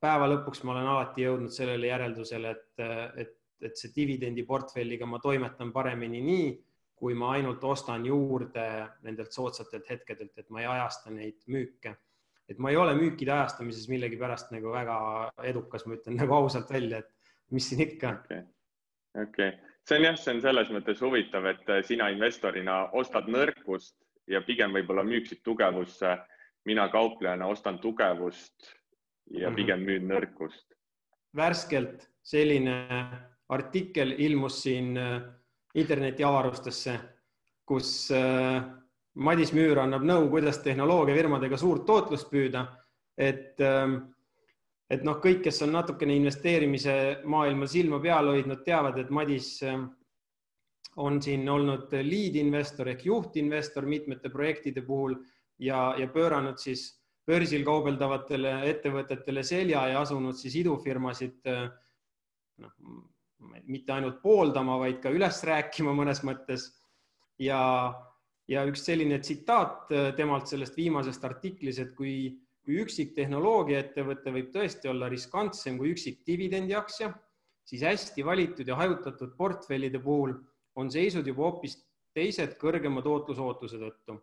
päeva 0.00 0.28
lõpuks 0.30 0.62
ma 0.62 0.72
olen 0.72 0.86
alati 0.86 1.24
jõudnud 1.26 1.50
sellele 1.50 1.90
järeldusele, 1.90 2.50
et, 2.50 2.78
äh, 2.78 3.10
et, 3.24 3.34
et 3.60 3.76
see 3.76 3.90
dividendiportfelliga 3.96 5.06
ma 5.06 5.18
toimetan 5.18 5.72
paremini 5.72 6.22
nii 6.22 6.48
kui 6.94 7.14
ma 7.18 7.32
ainult 7.36 7.64
ostan 7.64 8.06
juurde 8.06 8.64
nendelt 9.02 9.32
soodsatelt 9.32 9.90
hetkedelt, 9.90 10.32
et 10.38 10.50
ma 10.50 10.62
ei 10.62 10.66
ajasta 10.66 11.10
neid 11.10 11.40
müüke. 11.50 11.96
et 12.48 12.58
ma 12.58 12.70
ei 12.70 12.76
ole 12.76 12.92
müükide 12.94 13.32
ajastamises 13.32 13.88
millegipärast 13.88 14.50
nagu 14.52 14.72
väga 14.72 14.96
edukas, 15.48 15.86
ma 15.86 15.94
ütlen 15.96 16.18
nagu 16.20 16.34
ausalt 16.34 16.70
välja, 16.70 16.98
et 16.98 17.08
mis 17.50 17.68
siin 17.68 17.80
ikka. 17.80 18.10
okei 18.24 18.38
okay. 18.38 19.22
okay., 19.22 19.52
see 19.88 19.98
on 19.98 20.04
jah, 20.04 20.18
see 20.20 20.34
on 20.34 20.42
selles 20.44 20.70
mõttes 20.76 21.00
huvitav, 21.00 21.46
et 21.48 21.72
sina 21.88 22.10
investorina 22.12 22.82
ostad 22.92 23.28
nõrkust 23.32 23.96
ja 24.28 24.40
pigem 24.44 24.72
võib-olla 24.76 25.04
müüksid 25.04 25.42
tugevusse. 25.44 26.18
mina 26.64 26.88
kauplejana 26.88 27.46
ostan 27.46 27.78
tugevust 27.78 28.70
ja 29.30 29.50
mhm. 29.50 29.56
pigem 29.56 29.80
müün 29.80 30.08
nõrkust. 30.08 30.66
värskelt 31.36 32.08
selline 32.22 32.86
artikkel 33.48 34.14
ilmus 34.18 34.62
siin 34.62 34.94
internetiavarustesse, 35.74 36.94
kus 37.66 38.10
äh, 38.14 38.62
Madis 39.14 39.52
Müür 39.54 39.78
annab 39.82 40.04
nõu, 40.06 40.28
kuidas 40.30 40.58
tehnoloogiafirmadega 40.64 41.58
suurt 41.58 41.86
tootlust 41.86 42.30
püüda. 42.30 42.66
et, 43.16 43.60
ähm, 43.60 43.94
et 44.90 45.04
noh, 45.06 45.20
kõik, 45.22 45.44
kes 45.44 45.62
on 45.62 45.70
natukene 45.72 46.16
investeerimise 46.16 47.20
maailmal 47.24 47.68
silma 47.70 48.00
peal 48.02 48.26
hoidnud, 48.26 48.64
teavad, 48.64 48.98
et 48.98 49.10
Madis 49.10 49.62
ähm, 49.62 49.84
on 50.96 51.22
siin 51.22 51.48
olnud 51.48 51.94
lead 52.02 52.36
investor 52.36 52.88
ehk 52.88 53.04
juhtinvestor 53.06 53.86
mitmete 53.86 54.30
projektide 54.30 54.82
puhul 54.82 55.14
ja, 55.58 55.94
ja 55.98 56.08
pööranud 56.10 56.58
siis 56.58 56.88
börsil 57.26 57.64
kaubeldavatele 57.64 58.52
ettevõtetele 58.68 59.42
selja 59.46 59.86
ja 59.92 60.02
asunud 60.02 60.36
siis 60.38 60.58
idufirmasid 60.60 61.50
äh, 61.50 61.68
noh, 62.62 62.74
mitte 63.66 63.92
ainult 63.94 64.20
pooldama, 64.22 64.78
vaid 64.82 65.00
ka 65.02 65.12
üles 65.14 65.42
rääkima 65.46 65.94
mõnes 65.96 66.22
mõttes. 66.26 66.72
ja, 67.38 67.92
ja 68.48 68.64
üks 68.68 68.84
selline 68.86 69.18
tsitaat 69.18 69.90
äh, 69.92 70.10
temalt 70.16 70.46
sellest 70.46 70.76
viimasest 70.76 71.24
artiklis, 71.24 71.80
et 71.82 71.94
kui, 71.98 72.38
kui 72.64 72.78
üksik 72.82 73.14
tehnoloogiaettevõte 73.16 74.32
võib 74.34 74.52
tõesti 74.54 74.88
olla 74.88 75.08
riskantsem 75.08 75.78
kui 75.78 75.90
üksik 75.96 76.22
dividendiaktsia, 76.26 77.10
siis 77.64 77.82
hästi 77.82 78.24
valitud 78.24 78.68
ja 78.68 78.76
hajutatud 78.76 79.34
portfellide 79.36 79.98
puhul 79.98 80.36
on 80.76 80.90
seisud 80.90 81.26
juba 81.26 81.48
hoopis 81.48 81.78
teised 82.14 82.54
kõrgema 82.60 83.02
tootlusootuse 83.02 83.80
tõttu. 83.80 84.20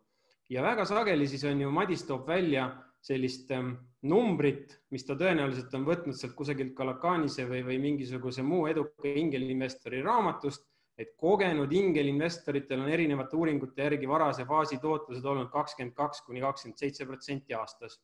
ja 0.50 0.64
väga 0.64 0.86
sageli 0.86 1.28
siis 1.28 1.44
on 1.48 1.62
ju, 1.62 1.72
Madis 1.72 2.04
toob 2.08 2.28
välja 2.28 2.70
sellist 3.02 3.50
ähm, 3.52 3.74
numbrit, 4.08 4.76
mis 4.94 5.06
ta 5.06 5.16
tõenäoliselt 5.18 5.74
on 5.78 5.86
võtnud 5.88 6.18
sealt 6.18 6.36
kusagilt 6.38 6.76
Kalakanise 6.78 7.48
või, 7.50 7.64
või 7.66 7.80
mingisuguse 7.82 8.46
muu 8.46 8.68
eduka 8.70 9.10
ingelinvestori 9.10 10.04
raamatust, 10.06 10.68
et 11.02 11.16
kogenud 11.18 11.72
ingelinvestoritel 11.74 12.84
on 12.84 12.92
erinevate 12.94 13.38
uuringute 13.38 13.88
järgi 13.88 14.10
varase 14.10 14.46
faasi 14.46 14.78
tootlused 14.82 15.26
olnud 15.26 15.50
kakskümmend 15.54 15.96
kaks 15.98 16.22
kuni 16.28 16.44
kakskümmend 16.44 16.78
seitse 16.78 17.08
protsenti 17.10 17.58
aastas. 17.58 18.00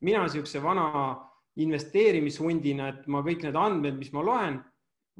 mina 0.00 0.24
niisuguse 0.24 0.62
vana 0.62 1.16
investeerimishundina, 1.56 2.88
et 2.88 3.06
ma 3.06 3.20
kõik 3.22 3.44
need 3.46 3.56
andmed, 3.56 3.98
mis 4.00 4.12
ma 4.12 4.22
loen, 4.24 4.56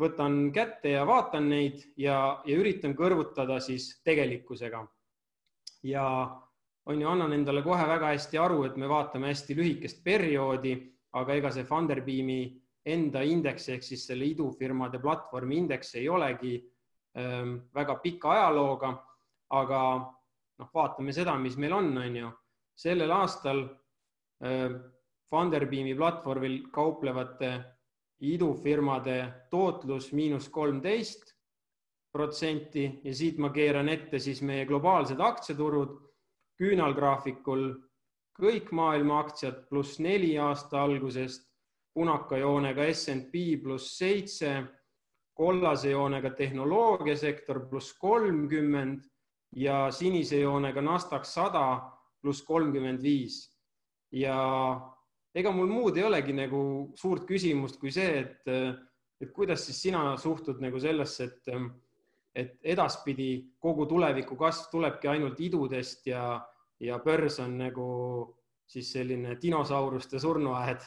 võtan 0.01 0.51
kätte 0.53 0.97
ja 0.97 1.05
vaatan 1.07 1.49
neid 1.53 1.85
ja, 1.97 2.43
ja 2.45 2.57
üritan 2.59 2.97
kõrvutada 2.97 3.61
siis 3.61 4.01
tegelikkusega. 4.05 4.87
ja 5.83 6.07
on 6.87 7.01
ju, 7.01 7.09
annan 7.09 7.33
endale 7.33 7.63
kohe 7.63 7.85
väga 7.87 8.11
hästi 8.13 8.39
aru, 8.39 8.65
et 8.67 8.77
me 8.77 8.89
vaatame 8.91 9.31
hästi 9.31 9.57
lühikest 9.59 10.03
perioodi, 10.05 10.75
aga 11.19 11.35
ega 11.39 11.51
see 11.55 11.67
Funderbeami 11.69 12.41
enda 12.93 13.23
indeks 13.23 13.69
ehk 13.71 13.85
siis 13.87 14.07
selle 14.09 14.27
idufirmade 14.27 14.99
platvormi 15.03 15.61
indeks 15.63 15.95
ei 16.01 16.09
olegi 16.11 16.57
ähm, 17.19 17.59
väga 17.75 17.99
pika 18.03 18.33
ajalooga, 18.35 18.91
aga 19.55 19.83
noh, 20.59 20.71
vaatame 20.75 21.15
seda, 21.15 21.37
mis 21.39 21.57
meil 21.57 21.77
on, 21.77 21.93
on 21.99 22.17
ju. 22.17 22.33
sellel 22.75 23.13
aastal 23.15 23.63
äh, 24.43 24.73
Funderbeami 25.31 25.95
platvormil 25.95 26.59
kauplevate 26.73 27.53
idufirmade 28.23 29.47
tootlus 29.51 30.13
miinus 30.13 30.49
kolmteist 30.49 31.33
protsenti 32.13 32.85
ja 33.05 33.15
siit 33.15 33.39
ma 33.39 33.51
keeran 33.51 33.89
ette 33.89 34.19
siis 34.21 34.43
meie 34.43 34.67
globaalsed 34.69 35.21
aktsiaturud 35.21 35.95
küünalgraafikul 36.63 37.73
kõik 38.39 38.71
maailma 38.75 39.19
aktsiad 39.25 39.65
pluss 39.69 39.99
neli 40.01 40.37
aasta 40.39 40.85
algusest, 40.87 41.49
punaka 41.93 42.39
joonega 42.41 42.87
SNP 42.93 43.59
pluss 43.63 43.99
seitse, 43.99 44.53
kollase 45.35 45.91
joonega 45.93 46.31
tehnoloogiasektor 46.37 47.65
pluss 47.69 47.97
kolmkümmend 47.99 49.05
ja 49.57 49.91
sinise 49.91 50.41
joonega 50.41 50.83
Nasdaq 50.85 51.27
sada 51.29 51.67
pluss 52.21 52.45
kolmkümmend 52.47 53.03
viis. 53.03 53.49
ja 54.13 54.37
ega 55.35 55.51
mul 55.51 55.71
muud 55.71 55.97
ei 55.97 56.05
olegi 56.05 56.35
nagu 56.37 56.93
suurt 56.95 57.25
küsimust 57.25 57.79
kui 57.81 57.91
see, 57.91 58.19
et, 58.21 58.51
et 59.21 59.31
kuidas 59.33 59.65
siis 59.67 59.79
sina 59.89 60.03
suhtud 60.21 60.61
nagu 60.61 60.81
sellesse, 60.81 61.25
et, 61.25 61.55
et 62.35 62.59
edaspidi 62.75 63.31
kogu 63.61 63.87
tuleviku 63.89 64.37
kasv 64.37 64.69
tulebki 64.71 65.09
ainult 65.09 65.41
idudest 65.41 66.07
ja 66.07 66.43
ja 66.83 66.99
börs 67.03 67.39
on 67.43 67.57
nagu 67.61 67.87
siis 68.67 68.93
selline 68.97 69.37
dinosauruste 69.43 70.21
surnuaed 70.23 70.83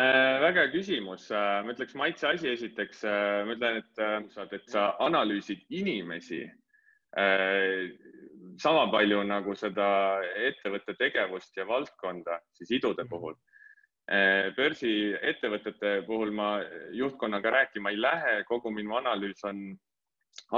äh,? 0.00 0.40
väga 0.44 0.66
hea 0.66 0.72
küsimus 0.74 1.28
äh,. 1.32 1.60
ma 1.64 1.74
ütleks 1.74 1.96
maitse 1.98 2.28
asi 2.30 2.52
esiteks 2.52 3.04
äh,. 3.04 3.44
ma 3.46 3.56
ütlen, 3.56 3.82
et 3.82 4.02
äh,, 4.04 4.48
et 4.58 4.66
sa 4.70 4.94
analüüsid 5.00 5.66
inimesi 5.70 6.44
sama 8.62 8.84
palju 8.92 9.24
nagu 9.26 9.54
seda 9.58 9.86
ettevõtte 10.46 10.94
tegevust 10.94 11.56
ja 11.58 11.64
valdkonda 11.66 12.36
siis 12.54 12.70
idude 12.78 13.02
mhm. 13.02 13.10
puhul 13.10 13.34
börsiettevõtete 14.56 16.00
puhul 16.06 16.30
ma 16.34 16.52
juhtkonnaga 16.98 17.50
rääkima 17.54 17.90
ei 17.90 18.00
lähe, 18.00 18.32
kogu 18.48 18.70
minu 18.74 18.96
analüüs 18.98 19.44
on 19.46 19.60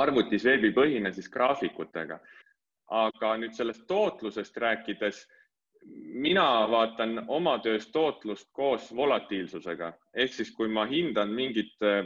arvutis 0.00 0.44
veebipõhine 0.44 1.12
siis 1.12 1.28
graafikutega 1.32 2.18
aga 2.92 3.36
nüüd 3.40 3.54
sellest 3.56 3.86
tootlusest 3.88 4.56
rääkides, 4.60 5.22
mina 6.22 6.68
vaatan 6.70 7.24
oma 7.26 7.56
töös 7.58 7.88
tootlust 7.92 8.50
koos 8.52 8.90
volatiilsusega 8.96 9.92
ehk 10.14 10.34
siis, 10.34 10.52
kui 10.54 10.68
ma 10.68 10.84
hindan 10.86 11.32
mingit 11.34 11.82
äh, 11.82 12.04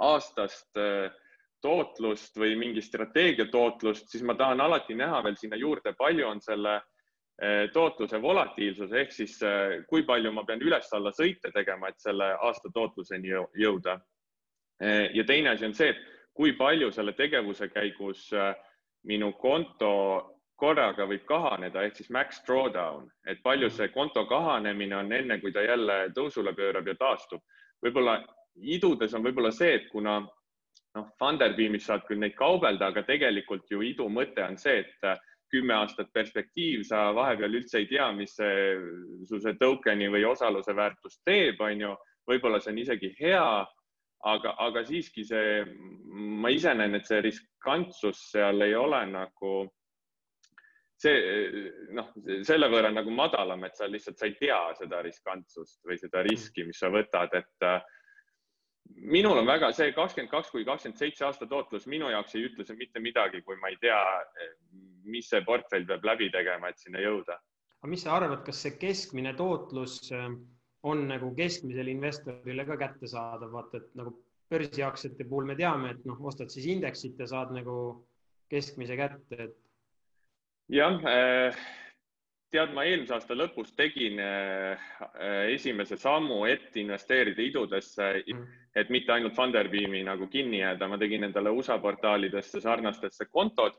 aastast 0.00 0.78
äh, 0.80 1.10
tootlust 1.60 2.38
või 2.38 2.54
mingi 2.56 2.82
strateegia 2.84 3.48
tootlust, 3.52 4.08
siis 4.08 4.22
ma 4.22 4.36
tahan 4.38 4.60
alati 4.60 4.94
näha 4.94 5.22
veel 5.24 5.36
sinna 5.36 5.58
juurde, 5.60 5.92
palju 5.98 6.28
on 6.28 6.40
selle 6.40 6.76
äh, 6.78 7.66
tootluse 7.72 8.22
volatiilsus 8.22 8.92
ehk 8.92 9.12
siis 9.12 9.38
kui 9.90 10.06
palju 10.08 10.32
ma 10.32 10.46
pean 10.48 10.62
üles-alla 10.62 11.12
sõite 11.12 11.52
tegema, 11.52 11.90
et 11.90 12.00
selle 12.00 12.32
aasta 12.40 12.72
tootluseni 12.72 13.34
jõuda. 13.64 14.00
ja 15.14 15.24
teine 15.24 15.48
asi 15.48 15.64
on 15.64 15.74
see, 15.74 15.88
et 15.88 16.00
kui 16.36 16.52
palju 16.52 16.90
selle 16.92 17.14
tegevuse 17.16 17.68
käigus 17.72 18.28
äh, 18.36 18.52
minu 19.06 19.32
konto 19.38 19.92
korraga 20.56 21.04
võib 21.06 21.26
kahaneda 21.28 21.84
ehk 21.84 21.98
siis 21.98 22.10
max 22.10 22.40
drawdown, 22.46 23.10
et 23.28 23.42
palju 23.44 23.68
see 23.70 23.90
konto 23.92 24.24
kahanemine 24.26 24.96
on 24.96 25.12
enne, 25.12 25.38
kui 25.40 25.52
ta 25.52 25.62
jälle 25.66 25.98
tõusule 26.16 26.54
pöörab 26.56 26.88
ja 26.88 26.94
taastub. 26.94 27.42
võib-olla 27.84 28.22
idudes 28.56 29.14
on 29.14 29.22
võib-olla 29.22 29.52
see, 29.52 29.74
et 29.74 29.88
kuna 29.92 30.20
noh, 30.96 31.08
Funderbeamis 31.20 31.86
saad 31.86 32.06
küll 32.08 32.22
neid 32.22 32.34
kaubelda, 32.38 32.88
aga 32.88 33.04
tegelikult 33.04 33.70
ju 33.70 33.82
idu 33.84 34.08
mõte 34.08 34.42
on 34.44 34.56
see, 34.56 34.80
et 34.80 35.24
kümme 35.52 35.74
aastat 35.76 36.08
perspektiiv, 36.12 36.82
sa 36.88 37.10
vahepeal 37.14 37.60
üldse 37.60 37.82
ei 37.82 37.88
tea, 37.90 38.08
mis 38.16 38.34
see, 38.38 38.76
su 39.28 39.38
see 39.42 39.54
token'i 39.60 40.08
või 40.10 40.24
osaluse 40.26 40.74
väärtus 40.74 41.20
teeb, 41.24 41.60
on 41.60 41.84
ju. 41.84 41.96
võib-olla 42.26 42.58
see 42.58 42.72
on 42.72 42.78
isegi 42.82 43.12
hea 43.20 43.66
aga, 44.26 44.54
aga 44.66 44.84
siiski 44.86 45.24
see, 45.26 45.64
ma 46.42 46.50
ise 46.54 46.74
näen, 46.74 46.98
et 46.98 47.08
see 47.08 47.22
riskantsus 47.24 48.28
seal 48.32 48.62
ei 48.66 48.74
ole 48.78 49.02
nagu 49.10 49.56
see 50.96 51.90
noh, 51.96 52.08
selle 52.46 52.70
võrra 52.72 52.90
nagu 52.92 53.12
madalam, 53.12 53.66
et 53.68 53.76
sa 53.76 53.88
lihtsalt, 53.90 54.16
sa 54.18 54.28
ei 54.28 54.36
tea 54.40 54.60
seda 54.78 55.02
riskantsust 55.04 55.84
või 55.84 55.98
seda 56.00 56.24
riski, 56.24 56.64
mis 56.64 56.80
sa 56.80 56.88
võtad, 56.92 57.36
et 57.36 57.66
äh, 57.68 57.82
minul 59.12 59.42
on 59.42 59.48
väga 59.48 59.70
see 59.76 59.92
kakskümmend 59.96 60.32
kaks 60.32 60.52
kuni 60.54 60.64
kakskümmend 60.68 61.02
seitse 61.02 61.26
aasta 61.26 61.48
tootlus 61.50 61.88
minu 61.90 62.08
jaoks 62.12 62.36
ei 62.38 62.46
ütle 62.48 62.64
see 62.64 62.78
mitte 62.78 63.02
midagi, 63.04 63.42
kui 63.44 63.60
ma 63.60 63.72
ei 63.72 63.78
tea, 63.82 64.00
mis 65.04 65.28
see 65.30 65.44
portfell 65.44 65.86
peab 65.88 66.06
läbi 66.08 66.30
tegema, 66.32 66.72
et 66.72 66.80
sinna 66.80 67.04
jõuda. 67.04 67.38
aga 67.82 67.92
mis 67.92 68.06
sa 68.06 68.16
arvad, 68.16 68.40
kas 68.46 68.64
see 68.64 68.78
keskmine 68.80 69.36
tootlus 69.36 70.00
äh, 70.16 70.30
on 70.86 71.06
nagu 71.10 71.32
keskmisele 71.36 71.90
investorile 71.90 72.66
ka 72.68 72.76
kättesaadav, 72.80 73.52
vaata, 73.52 73.80
et 73.80 73.94
nagu 73.98 74.14
börsiaktsiate 74.50 75.26
puhul 75.26 75.48
me 75.48 75.56
teame, 75.58 75.94
et 75.96 76.04
noh, 76.06 76.20
ostad 76.30 76.52
siis 76.52 76.68
indeksit 76.70 77.18
ja 77.18 77.26
saad 77.30 77.54
nagu 77.56 77.78
keskmise 78.50 78.98
kätte, 78.98 79.48
et. 79.48 79.56
jah, 80.70 81.00
äh, 81.10 81.64
tead, 82.54 82.74
ma 82.76 82.84
eelmise 82.86 83.16
aasta 83.16 83.34
lõpus 83.34 83.72
tegin 83.78 84.20
äh, 84.22 84.86
esimese 85.50 85.98
sammu, 85.98 86.44
et 86.50 86.76
investeerida 86.78 87.42
idudesse 87.42 88.12
mm., 88.22 88.46
et 88.76 88.92
mitte 88.92 89.14
ainult 89.14 89.34
Funderbeami 89.34 90.04
nagu 90.06 90.28
kinni 90.30 90.60
jääda, 90.60 90.88
ma 90.88 90.98
tegin 91.00 91.26
endale 91.26 91.50
USA 91.50 91.78
portaalidesse 91.82 92.60
sarnastesse 92.60 93.26
kontod 93.32 93.74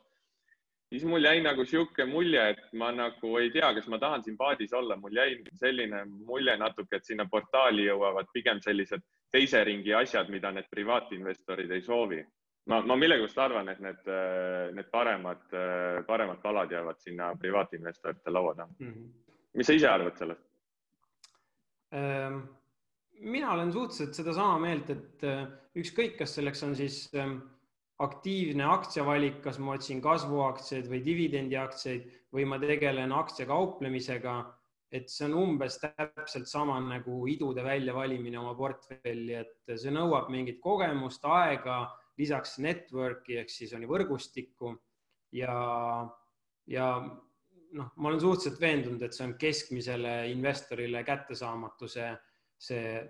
siis 0.89 1.03
mul 1.05 1.25
jäi 1.25 1.41
nagu 1.43 1.65
sihuke 1.65 2.05
mulje, 2.05 2.43
et 2.53 2.73
ma 2.79 2.91
nagu 2.95 3.33
ei 3.41 3.51
tea, 3.51 3.73
kas 3.75 3.87
ma 3.91 3.99
tahan 3.99 4.23
siin 4.23 4.37
paadis 4.39 4.73
olla, 4.73 4.95
mul 4.95 5.15
jäi 5.15 5.37
selline 5.59 6.03
mulje 6.07 6.57
natuke, 6.57 6.99
et 6.99 7.05
sinna 7.05 7.27
portaali 7.31 7.87
jõuavad 7.89 8.31
pigem 8.33 8.61
sellised 8.63 9.03
teise 9.31 9.63
ringi 9.67 9.93
asjad, 9.93 10.31
mida 10.31 10.51
need 10.55 10.69
privaatinvestorid 10.71 11.71
ei 11.71 11.81
soovi. 11.81 12.23
ma, 12.67 12.81
ma 12.81 12.95
millegipärast 12.99 13.37
arvan, 13.39 13.69
et 13.71 13.79
need, 13.79 14.09
need 14.75 14.89
paremad, 14.91 15.43
paremad 16.07 16.41
kalad 16.43 16.71
jäävad 16.71 16.99
sinna 16.99 17.31
privaatinvestorite 17.39 18.31
laua 18.31 18.55
taha 18.55 18.73
mm. 18.79 18.93
-hmm. 18.93 19.35
mis 19.53 19.67
sa 19.67 19.73
ise 19.73 19.87
arvad 19.87 20.17
sellest? 20.17 20.47
Ehm, 21.91 22.39
mina 23.19 23.51
olen 23.51 23.71
suhteliselt 23.71 24.13
sedasama 24.13 24.59
meelt, 24.59 24.89
et 24.89 25.23
äh, 25.23 25.45
ükskõik, 25.75 26.17
kas 26.19 26.35
selleks 26.35 26.63
on 26.63 26.75
siis 26.75 27.07
ähm, 27.15 27.39
aktiivne 28.03 28.65
aktsiavalik, 28.69 29.41
kas 29.41 29.57
ma 29.59 29.73
otsin 29.77 30.01
kasvuaktsiaid 30.03 30.89
või 30.91 31.01
dividendiaktsiaid 31.05 32.05
või 32.33 32.45
ma 32.49 32.59
tegelen 32.61 33.13
aktsiakauplemisega, 33.15 34.35
et 34.93 35.09
see 35.11 35.25
on 35.27 35.37
umbes 35.41 35.79
täpselt 35.81 36.47
sama 36.47 36.77
nagu 36.83 37.23
idude 37.27 37.63
väljavalimine 37.65 38.39
oma 38.39 38.53
portfelli, 38.55 39.33
et 39.41 39.73
see 39.73 39.93
nõuab 39.93 40.29
mingit 40.31 40.61
kogemust, 40.63 41.25
aega, 41.25 41.87
lisaks 42.17 42.57
network'i 42.63 43.41
ehk 43.41 43.51
siis 43.51 43.73
on 43.75 43.83
ju 43.83 43.91
võrgustikku. 43.91 44.75
Ja, 45.35 45.57
ja 46.69 46.87
noh, 47.01 47.91
ma 47.97 48.09
olen 48.09 48.21
suhteliselt 48.21 48.61
veendunud, 48.61 49.03
et 49.03 49.17
see 49.17 49.25
on 49.27 49.35
keskmisele 49.41 50.15
investorile 50.31 51.03
kättesaamatu, 51.07 51.89
see, 51.91 52.09
see 52.57 53.01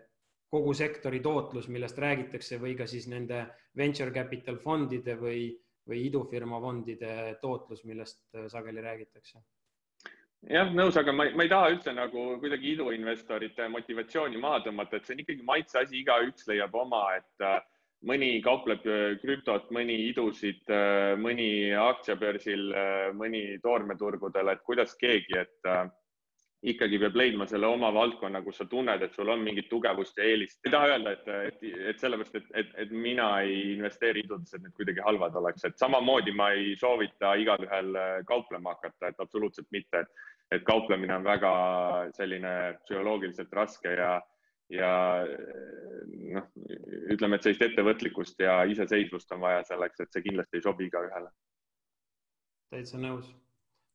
kogu 0.50 0.74
sektori 0.78 1.20
tootlus, 1.24 1.68
millest 1.68 1.98
räägitakse 2.00 2.60
või 2.62 2.76
ka 2.80 2.88
siis 2.88 3.08
nende 3.12 3.44
venture 3.78 4.14
capital 4.16 4.58
fondide 4.64 5.18
või, 5.20 5.50
või 5.88 6.06
idufirma 6.08 6.60
fondide 6.64 7.38
tootlus, 7.42 7.84
millest 7.86 8.24
sageli 8.52 8.84
räägitakse. 8.84 9.44
Jah, 10.46 10.70
nõus, 10.72 10.96
aga 11.00 11.12
ma, 11.16 11.26
ma 11.36 11.44
ei 11.44 11.50
taha 11.52 11.72
üldse 11.74 11.92
nagu 11.98 12.28
kuidagi 12.40 12.76
iduinvestorite 12.76 13.66
motivatsiooni 13.74 14.38
maha 14.40 14.62
tõmmata, 14.68 15.00
et 15.00 15.08
see 15.08 15.18
on 15.18 15.24
ikkagi 15.24 15.48
maitse 15.48 15.82
asi, 15.82 15.98
igaüks 16.00 16.46
leiab 16.48 16.76
oma, 16.78 17.02
et 17.18 17.44
äh, 17.44 17.58
mõni 18.08 18.30
kaupleb 18.46 18.86
äh, 18.86 19.18
krüptot, 19.24 19.72
mõni 19.76 19.98
idusid, 20.12 20.62
äh, 20.70 21.16
mõni 21.20 21.50
aktsiabörsil, 21.82 22.70
mõni 23.18 23.42
toormeturgudel, 23.66 24.54
et 24.54 24.64
kuidas 24.68 24.94
keegi, 25.02 25.42
et 25.42 25.72
ikkagi 26.72 27.00
peab 27.00 27.16
leidma 27.16 27.48
selle 27.48 27.68
oma 27.70 27.90
valdkonna, 27.96 28.42
kus 28.44 28.60
sa 28.62 28.66
tunned, 28.70 29.02
et 29.04 29.14
sul 29.16 29.30
on 29.32 29.44
mingit 29.44 29.70
tugevust 29.72 30.18
ja 30.20 30.26
eelist. 30.28 30.60
ei 30.66 30.74
taha 30.74 30.90
öelda, 30.94 31.14
et, 31.16 31.28
et, 31.50 31.64
et 31.92 32.02
sellepärast, 32.04 32.36
et, 32.40 32.50
et, 32.62 32.74
et 32.84 32.92
mina 32.92 33.30
ei 33.46 33.74
investeeri 33.76 34.26
idudesse, 34.26 34.58
et 34.58 34.66
need 34.66 34.76
kuidagi 34.78 35.04
halvad 35.06 35.38
oleks, 35.40 35.68
et 35.68 35.78
samamoodi 35.80 36.36
ma 36.36 36.50
ei 36.56 36.76
soovita 36.80 37.36
igalühel 37.40 38.00
kauplema 38.28 38.76
hakata, 38.76 39.12
et 39.12 39.24
absoluutselt 39.24 39.70
mitte, 39.72 40.04
et, 40.04 40.28
et 40.58 40.68
kauplemine 40.68 41.16
on 41.16 41.28
väga 41.28 41.54
selline 42.18 42.54
psühholoogiliselt 42.84 43.54
raske 43.56 43.96
ja, 44.02 44.12
ja 44.74 44.94
noh, 46.36 46.54
ütleme, 47.16 47.40
et 47.40 47.48
sellist 47.48 47.68
ettevõtlikkust 47.70 48.44
ja 48.44 48.62
iseseisvust 48.68 49.32
on 49.36 49.44
vaja 49.48 49.64
selleks, 49.72 50.04
et 50.04 50.12
see 50.12 50.30
kindlasti 50.30 50.60
ei 50.60 50.70
sobi 50.70 50.92
igaühele. 50.92 51.32
täitsa 52.76 53.00
nõus 53.00 53.32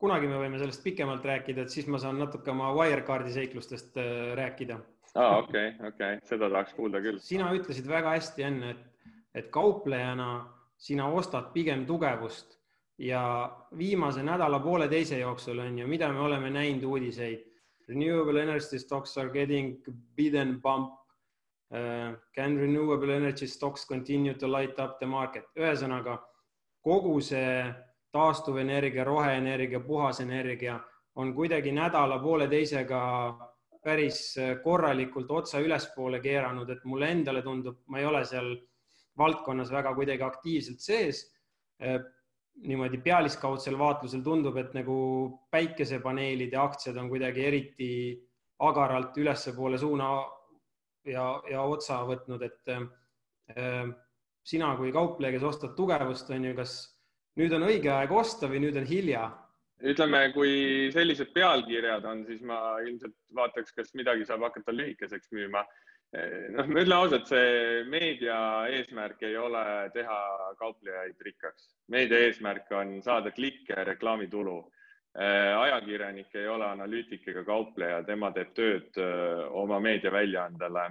kunagi 0.03 0.27
me 0.27 0.41
võime 0.41 0.59
sellest 0.59 0.83
pikemalt 0.83 1.27
rääkida, 1.27 1.63
et 1.63 1.75
siis 1.75 1.87
ma 1.91 2.01
saan 2.03 2.19
natuke 2.19 2.51
oma 2.51 2.73
Wirecardi 2.75 3.35
seiklustest 3.35 4.01
äh, 4.03 4.33
rääkida. 4.39 4.81
aa, 5.15 5.37
okei, 5.43 5.75
okei, 5.89 6.19
seda 6.27 6.49
tahaks 6.51 6.75
kuulda 6.75 7.03
küll. 7.05 7.21
sina 7.23 7.53
ütlesid 7.55 7.87
väga 7.89 8.17
hästi 8.17 8.49
enne, 8.49 8.73
et, 8.75 9.13
et 9.35 9.53
kauplejana 9.55 10.33
sina 10.83 11.07
ostad 11.15 11.53
pigem 11.55 11.87
tugevust 11.87 12.59
ja 12.99 13.23
viimase 13.79 14.25
nädala-pooleteise 14.27 15.21
jooksul 15.21 15.63
on 15.63 15.79
ju, 15.79 15.87
mida 15.89 16.11
me 16.13 16.21
oleme 16.21 16.51
näinud 16.51 16.85
uudiseid. 16.85 17.47
Renewable 17.89 18.43
energy 18.43 18.79
stocks 18.79 19.17
are 19.19 19.31
getting 19.31 19.79
bid 20.17 20.35
and 20.35 20.61
bump 20.63 20.93
uh,. 21.73 22.19
Can 22.35 22.59
renewable 22.59 23.15
energy 23.17 23.47
stocks 23.47 23.85
continue 23.87 24.35
to 24.35 24.51
light 24.53 24.79
up 24.79 24.99
the 24.99 25.07
market? 25.07 25.45
ühesõnaga 25.57 26.19
kogu 26.83 27.21
see 27.21 27.75
taastuvenergia, 28.13 29.05
roheenergia, 29.05 29.81
puhas 29.81 30.21
energia 30.21 30.81
on 31.17 31.35
kuidagi 31.35 31.73
nädala-pooleteisega 31.73 33.01
päris 33.83 34.37
korralikult 34.63 35.31
otsa 35.31 35.61
ülespoole 35.61 36.21
keeranud, 36.21 36.71
et 36.71 36.85
mulle 36.85 37.11
endale 37.11 37.43
tundub, 37.43 37.83
ma 37.87 37.99
ei 37.99 38.07
ole 38.07 38.25
seal 38.25 38.55
valdkonnas 39.19 39.73
väga 39.73 39.95
kuidagi 39.95 40.23
aktiivselt 40.23 40.81
sees. 40.81 41.29
niimoodi 42.63 42.99
pealiskaudsel 43.01 43.79
vaatlusel 43.79 44.21
tundub, 44.23 44.57
et 44.57 44.75
nagu 44.77 44.95
päikesepaneelide 45.51 46.57
aktsiad 46.57 46.97
on 47.01 47.09
kuidagi 47.09 47.45
eriti 47.47 47.89
agaralt 48.59 49.17
ülespoole 49.17 49.79
suuna 49.79 50.11
ja, 51.05 51.43
ja 51.51 51.63
otsa 51.63 52.03
võtnud, 52.07 52.43
et 52.43 52.69
äh, 52.69 53.89
sina 54.45 54.77
kui 54.77 54.93
kaupleja, 54.93 55.33
kes 55.33 55.43
ostad 55.49 55.75
tugevust, 55.77 56.31
on 56.31 56.45
ju, 56.45 56.55
kas 56.55 56.92
nüüd 57.41 57.55
on 57.57 57.65
õige 57.69 57.93
aeg 57.93 58.13
osta 58.13 58.51
või 58.51 58.63
nüüd 58.67 58.77
on 58.81 58.89
hilja? 58.89 59.31
ütleme, 59.83 60.29
kui 60.31 60.91
sellised 60.95 61.33
pealkirjad 61.35 62.05
on, 62.07 62.21
siis 62.29 62.43
ma 62.47 62.77
ilmselt 62.87 63.17
vaataks, 63.35 63.73
kas 63.75 63.89
midagi 63.99 64.23
saab 64.29 64.45
hakata 64.47 64.71
lühikeseks 64.75 65.33
müüma. 65.35 65.65
noh, 66.55 66.69
ma 66.69 66.85
ütlen 66.85 66.95
ausalt, 66.95 67.27
see 67.27 67.83
meedia 67.91 68.37
eesmärk 68.71 69.25
ei 69.27 69.35
ole 69.37 69.65
teha 69.95 70.21
kauplejaid 70.61 71.27
rikkaks. 71.27 71.73
meedia 71.89 72.21
eesmärk 72.29 72.71
on 72.79 73.01
saada 73.03 73.35
klikke, 73.35 73.75
reklaamitulu. 73.91 74.61
ajakirjanik 75.19 76.35
ei 76.35 76.47
ole 76.49 76.65
analüütik 76.65 77.27
ega 77.29 77.43
kaupleja, 77.45 78.05
tema 78.05 78.31
teeb 78.33 78.55
tööd 78.55 79.03
oma 79.51 79.81
meediaväljaandele. 79.81 80.91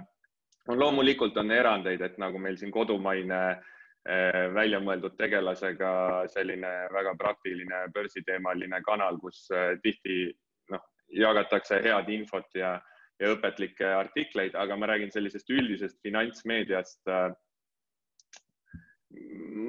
loomulikult 0.68 1.36
on 1.36 1.50
erandeid, 1.50 2.00
et 2.00 2.18
nagu 2.18 2.38
meil 2.38 2.60
siin 2.60 2.70
kodumaine 2.70 3.40
äh, 3.48 3.64
välja 4.54 4.80
mõeldud 4.82 5.14
tegelasega 5.14 6.26
selline 6.32 6.70
väga 6.90 7.14
praktiline 7.18 7.84
börsiteemaline 7.94 8.82
kanal, 8.82 9.18
kus 9.22 9.44
eh, 9.54 9.76
tihti 9.82 10.24
noh, 10.74 10.82
jagatakse 11.14 11.78
head 11.84 12.10
infot 12.10 12.48
ja, 12.58 12.74
ja 13.20 13.30
õpetlikke 13.34 13.86
artikleid, 13.94 14.56
aga 14.58 14.76
ma 14.76 14.90
räägin 14.90 15.12
sellisest 15.14 15.50
üldisest 15.50 16.00
finantsmeediast. 16.02 17.02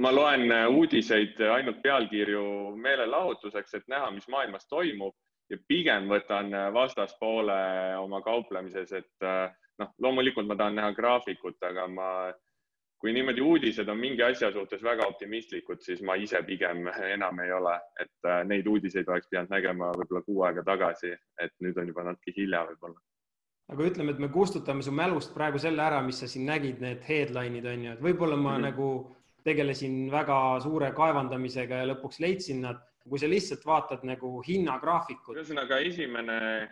ma 0.03 0.09
loen 0.11 0.47
uudiseid 0.71 1.39
ainult 1.51 1.81
pealkirju 1.83 2.75
meelelahutuseks, 2.79 3.73
et 3.73 3.87
näha, 3.87 4.09
mis 4.11 4.27
maailmas 4.27 4.65
toimub 4.67 5.13
ja 5.51 5.57
pigem 5.67 6.07
võtan 6.07 6.49
vastaspoole 6.73 7.97
oma 7.99 8.21
kauplemises, 8.21 8.91
et 8.91 9.27
noh, 9.79 9.91
loomulikult 9.99 10.47
ma 10.47 10.55
tahan 10.55 10.79
näha 10.79 10.93
graafikut, 10.95 11.59
aga 11.61 11.87
ma 11.87 12.09
kui 13.03 13.11
niimoodi 13.11 13.41
uudised 13.43 13.89
on 13.91 13.97
mingi 13.99 14.23
asja 14.23 14.47
suhtes 14.55 14.83
väga 14.83 15.03
optimistlikud, 15.11 15.81
siis 15.83 15.99
ma 16.07 16.13
ise 16.15 16.39
pigem 16.47 16.85
enam 17.15 17.39
ei 17.43 17.51
ole, 17.51 17.73
et 17.99 18.29
äh, 18.31 18.43
neid 18.47 18.67
uudiseid 18.71 19.09
oleks 19.11 19.27
pidanud 19.27 19.51
nägema 19.51 19.89
võib-olla 19.97 20.21
kuu 20.23 20.45
aega 20.47 20.63
tagasi, 20.69 21.11
et 21.43 21.51
nüüd 21.65 21.81
on 21.81 21.91
juba 21.91 22.05
natuke 22.07 22.31
hilja 22.37 22.61
võib-olla. 22.69 23.01
aga 23.73 23.89
ütleme, 23.89 24.15
et 24.15 24.21
me 24.23 24.29
kustutame 24.31 24.85
su 24.87 24.93
mälust 24.95 25.33
praegu 25.35 25.59
selle 25.59 25.83
ära, 25.83 25.99
mis 26.05 26.21
sa 26.23 26.29
siin 26.31 26.47
nägid, 26.47 26.79
need 26.83 27.03
headline'id 27.09 27.67
on 27.73 27.83
ju, 27.87 27.97
et 27.97 28.05
võib-olla 28.07 28.37
ma 28.37 28.53
mm 28.53 28.55
-hmm. 28.55 28.65
nagu 28.69 28.87
tegelesin 29.43 29.99
väga 30.11 30.37
suure 30.63 30.93
kaevandamisega 30.95 31.81
ja 31.81 31.89
lõpuks 31.91 32.23
leidsin 32.23 32.61
nad. 32.61 32.79
kui 33.09 33.19
sa 33.19 33.27
lihtsalt 33.27 33.65
vaatad 33.65 34.03
nagu 34.07 34.41
hinnagraafikut. 34.47 35.35
ühesõnaga 35.35 35.77
esimene 35.83 36.69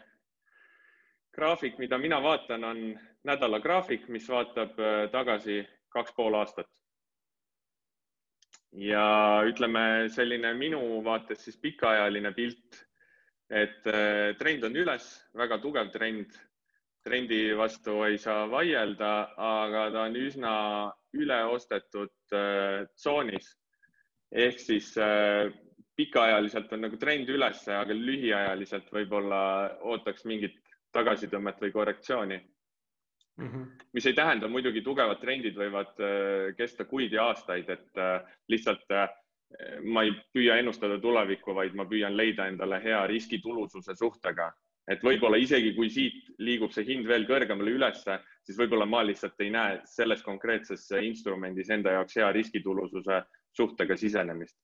graafik, 1.35 1.77
mida 1.77 1.97
mina 1.97 2.23
vaatan, 2.23 2.63
on 2.63 2.99
nädalagraafik, 3.23 4.07
mis 4.07 4.29
vaatab 4.29 4.79
äh, 4.79 5.09
tagasi 5.11 5.67
kaks 5.91 6.15
pool 6.15 6.37
aastat. 6.39 6.69
ja 8.71 9.43
ütleme, 9.43 10.07
selline 10.15 10.53
minu 10.55 11.01
vaates 11.03 11.43
siis 11.43 11.57
pikaajaline 11.59 12.31
pilt, 12.31 12.77
et 13.51 13.87
äh, 13.91 14.31
trend 14.39 14.63
on 14.63 14.77
üles, 14.79 15.11
väga 15.35 15.59
tugev 15.63 15.91
trend. 15.91 16.39
trendi 17.01 17.55
vastu 17.57 18.03
ei 18.05 18.17
saa 18.21 18.45
vaielda, 18.45 19.33
aga 19.41 19.87
ta 19.91 20.03
on 20.05 20.15
üsna 20.15 20.53
üleostetud 21.17 22.35
äh, 22.37 22.87
tsoonis. 22.95 23.49
ehk 24.31 24.59
siis 24.59 24.93
äh, 24.97 25.51
pikaajaliselt 25.95 26.71
on 26.73 26.85
nagu 26.87 26.97
trend 26.97 27.29
üles, 27.29 27.67
aga 27.67 27.93
lühiajaliselt 27.93 28.87
võib-olla 28.93 29.41
ootaks 29.81 30.23
mingit 30.25 30.55
tagasitõmmet 30.95 31.59
või 31.61 31.71
korrektsiooni 31.75 32.39
Mm 33.41 33.47
-hmm. 33.47 33.85
mis 33.93 34.05
ei 34.05 34.13
tähenda 34.13 34.47
muidugi, 34.47 34.81
tugevad 34.81 35.17
trendid 35.17 35.55
võivad 35.57 35.97
äh, 35.97 36.55
kesta 36.57 36.85
kuid 36.85 37.13
ja 37.13 37.23
aastaid, 37.25 37.69
et 37.69 37.97
äh, 37.97 38.21
lihtsalt 38.47 38.91
äh, 38.93 39.09
ma 39.83 40.03
ei 40.03 40.11
püüa 40.33 40.59
ennustada 40.61 40.99
tulevikku, 41.01 41.55
vaid 41.55 41.73
ma 41.73 41.85
püüan 41.89 42.17
leida 42.17 42.45
endale 42.47 42.77
hea 42.83 43.07
riskitulususe 43.07 43.95
suhtega. 43.95 44.51
et 44.91 45.03
võib-olla 45.03 45.37
isegi 45.37 45.73
kui 45.73 45.89
siit 45.89 46.29
liigub 46.37 46.71
see 46.73 46.83
hind 46.85 47.07
veel 47.07 47.25
kõrgemale 47.25 47.71
ülesse, 47.71 48.19
siis 48.43 48.57
võib-olla 48.57 48.85
ma 48.85 49.03
lihtsalt 49.05 49.39
ei 49.39 49.49
näe 49.49 49.81
selles 49.85 50.23
konkreetses 50.23 50.87
instrumendis 51.01 51.69
enda 51.69 51.91
jaoks 51.91 52.15
hea 52.15 52.31
riskitulususe 52.31 53.21
suhtega 53.57 53.97
sisenemist. 53.97 54.57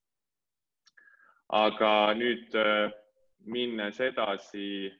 aga 1.49 2.13
nüüd 2.13 2.57
minnes 3.45 3.99
edasi 3.99 4.91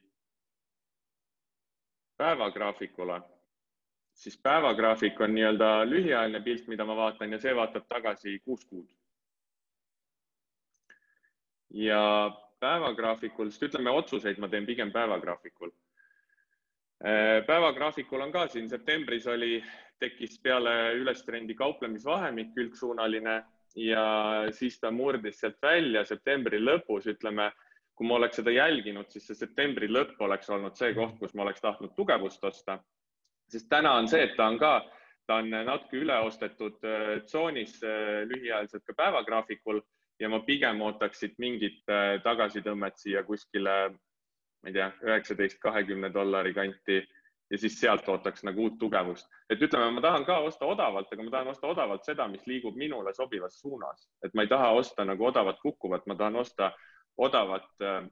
päevagraafikule 2.16 3.20
siis 4.18 4.38
päevagraafik 4.42 5.20
on 5.20 5.34
nii-öelda 5.34 5.68
lühiajaline 5.86 6.40
pilt, 6.42 6.66
mida 6.66 6.84
ma 6.84 6.96
vaatan 6.96 7.32
ja 7.32 7.38
see 7.42 7.54
vaatab 7.56 7.86
tagasi 7.88 8.38
kuus 8.44 8.64
kuud. 8.66 8.88
ja 11.70 12.00
päevagraafikul, 12.60 13.50
sest 13.52 13.68
ütleme, 13.68 13.92
otsuseid 13.92 14.38
ma 14.40 14.48
teen 14.48 14.66
pigem 14.66 14.90
päevagraafikul. 14.92 15.70
Äh, 17.04 17.44
päevagraafikul 17.46 18.24
on 18.24 18.32
ka 18.32 18.46
siin 18.48 18.68
septembris 18.68 19.26
oli, 19.26 19.60
tekkis 20.00 20.38
peale 20.42 20.94
ülestrendi 20.96 21.54
kauplemisvahemik 21.54 22.54
külgsuunaline 22.54 23.36
ja 23.76 24.04
siis 24.50 24.80
ta 24.80 24.90
murdis 24.90 25.40
sealt 25.40 25.58
välja 25.62 26.04
septembri 26.08 26.58
lõpus, 26.62 27.06
ütleme, 27.12 27.50
kui 27.94 28.08
ma 28.08 28.16
oleks 28.18 28.40
seda 28.40 28.54
jälginud, 28.54 29.10
siis 29.12 29.28
see 29.28 29.38
septembri 29.44 29.90
lõpp 29.92 30.18
oleks 30.24 30.50
olnud 30.50 30.78
see 30.78 30.94
koht, 30.96 31.18
kus 31.20 31.34
ma 31.34 31.44
oleks 31.46 31.62
tahtnud 31.62 31.94
tugevust 31.98 32.44
osta 32.44 32.80
sest 33.48 33.68
täna 33.70 33.94
on 33.98 34.08
see, 34.08 34.22
et 34.24 34.36
ta 34.36 34.48
on 34.48 34.58
ka, 34.60 34.72
ta 35.26 35.40
on 35.42 35.50
natuke 35.52 36.02
üleostetud 36.02 36.84
äh, 36.84 37.20
tsoonis 37.26 37.78
äh, 37.84 38.24
lühiajaliselt 38.28 38.84
ka 38.86 38.96
päevagraafikul 38.96 39.80
ja 40.20 40.28
ma 40.28 40.40
pigem 40.46 40.80
ootaks 40.82 41.22
siit 41.24 41.38
mingit 41.38 41.82
äh, 41.92 42.18
tagasitõmmet 42.24 42.98
siia 42.98 43.22
kuskile, 43.26 43.78
ma 44.62 44.70
ei 44.70 44.74
tea, 44.74 44.90
üheksateist, 45.06 45.60
kahekümne 45.62 46.10
dollari 46.14 46.54
kanti 46.54 47.02
ja 47.50 47.58
siis 47.58 47.78
sealt 47.80 48.08
ootaks 48.08 48.44
nagu 48.44 48.66
uut 48.66 48.78
tugevust. 48.78 49.26
et 49.50 49.62
ütleme, 49.62 49.90
ma 49.90 50.00
tahan 50.04 50.24
ka 50.24 50.38
osta 50.44 50.66
odavalt, 50.66 51.12
aga 51.12 51.22
ma 51.22 51.30
tahan 51.30 51.48
osta 51.54 51.66
odavalt 51.66 52.04
seda, 52.04 52.28
mis 52.28 52.46
liigub 52.46 52.76
minule 52.76 53.14
sobivas 53.14 53.60
suunas, 53.60 54.08
et 54.24 54.34
ma 54.34 54.44
ei 54.44 54.48
taha 54.48 54.70
osta 54.76 55.04
nagu 55.04 55.26
odavat 55.26 55.60
kukkuvat, 55.62 56.06
ma 56.06 56.16
tahan 56.16 56.36
osta 56.36 56.72
odavat 57.16 57.68
äh, 57.82 58.04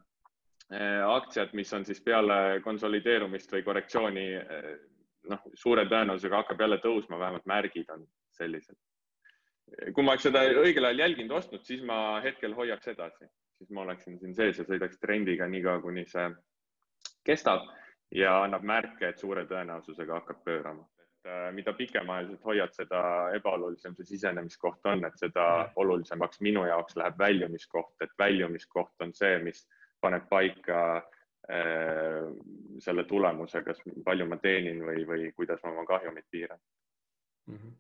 aktsiat, 1.06 1.52
mis 1.52 1.72
on 1.72 1.84
siis 1.84 2.00
peale 2.02 2.60
konsolideerumist 2.64 3.52
või 3.52 3.62
korrektsiooni 3.62 4.26
äh, 4.36 4.70
noh, 5.30 5.46
suure 5.54 5.86
tõenäosusega 5.90 6.42
hakkab 6.42 6.60
jälle 6.60 6.78
tõusma, 6.82 7.18
vähemalt 7.18 7.46
märgid 7.46 7.90
on 7.94 8.04
sellised. 8.36 8.76
kui 9.94 10.04
ma 10.04 10.14
oleks 10.14 10.28
seda 10.28 10.44
õigel 10.46 10.84
ajal 10.86 11.02
jälginud, 11.02 11.36
ostnud, 11.40 11.64
siis 11.66 11.82
ma 11.82 12.20
hetkel 12.22 12.54
hoiaks 12.54 12.88
edasi, 12.92 13.26
siis 13.58 13.70
ma 13.70 13.82
oleksin 13.82 14.18
siin 14.18 14.34
sees 14.34 14.60
ja 14.60 14.66
sõidaks 14.68 15.00
trendiga 15.02 15.48
niikaua, 15.50 15.80
kuni 15.82 16.04
see 16.06 16.28
kestab 17.26 17.66
ja 18.14 18.36
annab 18.44 18.62
märke, 18.62 19.08
et 19.08 19.18
suure 19.18 19.46
tõenäosusega 19.46 20.20
hakkab 20.20 20.44
pöörama. 20.44 20.86
et 21.24 21.32
äh, 21.32 21.52
mida 21.52 21.72
pikemaajaliselt 21.72 22.44
hoiad, 22.44 22.72
seda 22.72 23.00
ebaolulisem 23.34 23.96
see 23.96 24.06
sisenemiskoht 24.12 24.86
on, 24.86 25.04
et 25.04 25.18
seda 25.18 25.72
olulisemaks 25.76 26.40
minu 26.40 26.62
jaoks 26.66 26.96
läheb 26.96 27.18
väljumiskoht, 27.18 27.96
et 28.00 28.14
väljumiskoht 28.18 29.02
on 29.02 29.14
see, 29.14 29.38
mis 29.42 29.66
paneb 30.00 30.28
paika 30.30 30.78
äh, 30.96 31.15
selle 32.82 33.04
tulemuse, 33.06 33.62
kas 33.62 33.78
palju 34.04 34.26
ma 34.26 34.38
teenin 34.42 34.80
või, 34.82 35.04
või 35.06 35.28
kuidas 35.36 35.62
ma 35.62 35.70
oma 35.70 35.84
kahjumit 35.86 36.26
piiran 36.30 36.58
mm. 37.46 37.56
-hmm. 37.56 37.76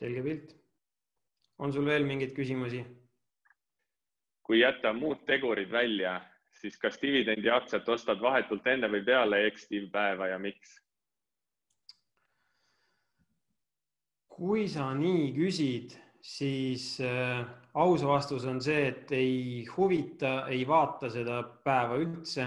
selge 0.00 0.22
pilt. 0.22 0.56
on 1.58 1.72
sul 1.72 1.86
veel 1.86 2.04
mingeid 2.08 2.32
küsimusi? 2.36 2.84
kui 4.42 4.60
jätta 4.60 4.92
muud 4.92 5.26
tegurid 5.26 5.70
välja, 5.70 6.20
siis 6.60 6.78
kas 6.78 6.96
dividendiaktsiat 7.02 7.88
ostad 7.88 8.20
vahetult 8.20 8.66
enne 8.66 8.88
või 8.90 9.04
peale 9.04 9.44
X-Div 9.50 9.90
päeva 9.92 10.26
ja 10.32 10.38
miks? 10.38 10.80
kui 14.40 14.64
sa 14.72 14.94
nii 14.96 15.32
küsid, 15.36 15.94
siis 16.24 16.94
äh, 17.04 17.44
aus 17.74 18.02
vastus 18.06 18.46
on 18.48 18.60
see, 18.64 18.86
et 18.88 19.12
ei 19.12 19.66
huvita, 19.76 20.46
ei 20.48 20.62
vaata 20.68 21.10
seda 21.12 21.42
päeva 21.64 21.98
üldse. 22.00 22.46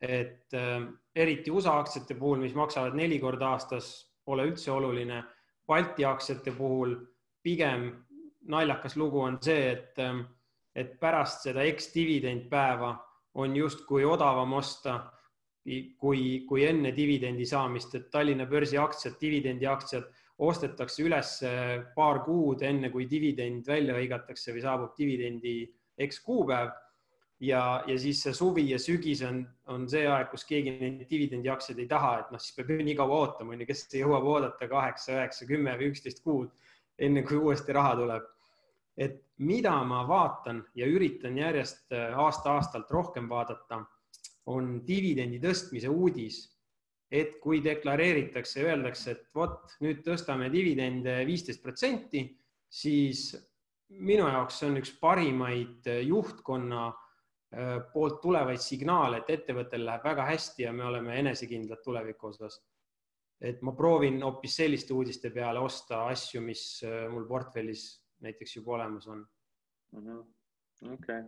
Et 0.00 0.54
äh, 0.54 0.86
eriti 1.14 1.50
USA 1.50 1.78
aktsiate 1.80 2.14
puhul, 2.14 2.38
mis 2.42 2.54
maksavad 2.54 2.94
neli 2.94 3.18
korda 3.18 3.54
aastas, 3.54 3.90
pole 4.24 4.46
üldse 4.46 4.70
oluline. 4.72 5.22
Balti 5.68 6.04
aktsiate 6.04 6.52
puhul 6.56 6.94
pigem 7.42 7.90
naljakas 8.48 8.96
lugu 8.96 9.20
on 9.20 9.38
see, 9.42 9.72
et, 9.72 9.98
äh, 9.98 10.22
et 10.74 10.98
pärast 11.00 11.48
seda 11.48 11.66
eks-dividend 11.66 12.48
päeva 12.50 12.94
on 13.38 13.56
justkui 13.56 14.04
odavam 14.04 14.52
osta 14.58 14.98
kui, 15.98 16.44
kui 16.48 16.64
enne 16.64 16.92
dividendi 16.96 17.46
saamist, 17.46 17.94
et 17.94 18.08
Tallinna 18.10 18.46
börsi 18.48 18.78
aktsiad, 18.80 19.18
dividendiaktsiad 19.20 20.06
ostetakse 20.38 21.02
üles 21.02 21.32
paar 21.96 22.22
kuud 22.24 22.62
enne, 22.62 22.90
kui 22.94 23.08
dividend 23.10 23.66
välja 23.66 23.96
hõigatakse 23.98 24.54
või 24.54 24.62
saabub 24.64 24.94
dividendi 24.98 25.60
X 26.06 26.22
kuupäev. 26.24 26.70
Ja, 27.40 27.82
ja 27.86 27.98
siis 27.98 28.22
see 28.22 28.34
suvi 28.34 28.68
ja 28.70 28.78
sügis 28.82 29.22
on, 29.26 29.42
on 29.70 29.86
see 29.90 30.06
aeg, 30.08 30.30
kus 30.32 30.46
keegi 30.48 30.74
neid 30.78 31.04
dividendiaktsiaid 31.10 31.78
ei 31.78 31.90
taha, 31.90 32.14
et 32.22 32.32
noh, 32.34 32.42
siis 32.42 32.56
peab 32.56 32.72
ju 32.74 32.80
nii 32.82 32.96
kaua 32.98 33.20
ootama, 33.24 33.54
on 33.54 33.62
ju, 33.62 33.68
kes 33.68 33.86
jõuab 34.00 34.26
oodata 34.26 34.68
kaheksa, 34.70 35.14
üheksa, 35.18 35.46
kümme 35.50 35.76
või 35.78 35.92
üksteist 35.92 36.24
kuud, 36.24 36.50
enne 36.98 37.22
kui 37.26 37.38
uuesti 37.38 37.76
raha 37.76 37.94
tuleb 38.00 38.26
et 38.98 39.22
mida 39.46 39.76
ma 39.86 40.02
vaatan 40.08 40.64
ja 40.76 40.86
üritan 40.90 41.38
järjest 41.38 41.94
äh, 41.94 42.18
aasta-aastalt 42.18 42.90
rohkem 42.90 43.28
vaadata, 43.30 43.84
on 44.50 44.78
dividendi 44.86 45.40
tõstmise 45.42 45.90
uudis. 45.92 46.46
et 47.08 47.38
kui 47.40 47.62
deklareeritakse, 47.64 48.60
öeldakse, 48.68 49.10
et 49.14 49.30
vot 49.32 49.70
nüüd 49.80 50.02
tõstame 50.04 50.50
dividende 50.52 51.14
viisteist 51.24 51.62
protsenti, 51.64 52.20
siis 52.68 53.30
minu 53.88 54.26
jaoks 54.28 54.58
see 54.60 54.68
on 54.68 54.76
üks 54.82 54.92
parimaid 55.00 55.88
äh, 55.88 56.02
juhtkonna 56.04 56.90
poolt 57.92 58.18
tulevaid 58.20 58.60
signaale, 58.60 59.22
et 59.22 59.30
ettevõttel 59.38 59.86
läheb 59.86 60.02
väga 60.04 60.26
hästi 60.28 60.66
ja 60.66 60.72
me 60.72 60.84
oleme 60.84 61.14
enesekindlad 61.22 61.80
tuleviku 61.84 62.28
osas. 62.28 62.60
et 63.40 63.62
ma 63.62 63.72
proovin 63.72 64.18
hoopis 64.22 64.56
selliste 64.56 64.92
uudiste 64.92 65.30
peale 65.30 65.60
osta 65.62 66.00
asju, 66.10 66.40
mis 66.42 66.82
mul 67.10 67.24
portfellis 67.28 67.84
näiteks 68.20 68.56
juba 68.56 68.72
olemas 68.74 69.06
on. 69.06 69.26
Mhm. 69.92 70.18
okei, 70.92 71.22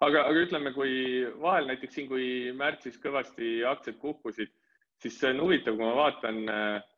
aga, 0.00 0.24
aga 0.24 0.44
ütleme, 0.46 0.72
kui 0.74 0.92
vahel 1.40 1.68
näiteks 1.70 1.94
siin, 1.94 2.08
kui 2.08 2.26
märtsis 2.56 2.98
kõvasti 2.98 3.60
aktsiad 3.68 4.00
kukkusid, 4.02 4.50
siis 5.02 5.18
see 5.20 5.30
on 5.34 5.44
huvitav, 5.44 5.76
kui 5.76 5.86
ma 5.86 5.94
vaatan 5.98 6.42
äh, 6.48 6.91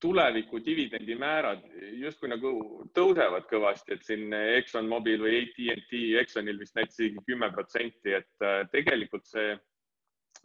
tuleviku 0.00 0.60
dividendimäärad 0.64 1.62
justkui 2.00 2.30
nagu 2.32 2.50
tõusevad 2.96 3.46
kõvasti, 3.50 3.96
et 3.96 4.04
siin 4.06 4.32
Exxon 4.32 4.88
Mobil 4.90 5.22
või 5.22 5.40
AT&T, 5.42 6.02
Exxonil 6.20 6.60
vist 6.60 6.76
näitas 6.78 6.98
isegi 6.98 7.24
kümme 7.26 7.50
protsenti, 7.54 8.14
et 8.18 8.44
äh, 8.44 8.62
tegelikult 8.72 9.26
see 9.28 9.54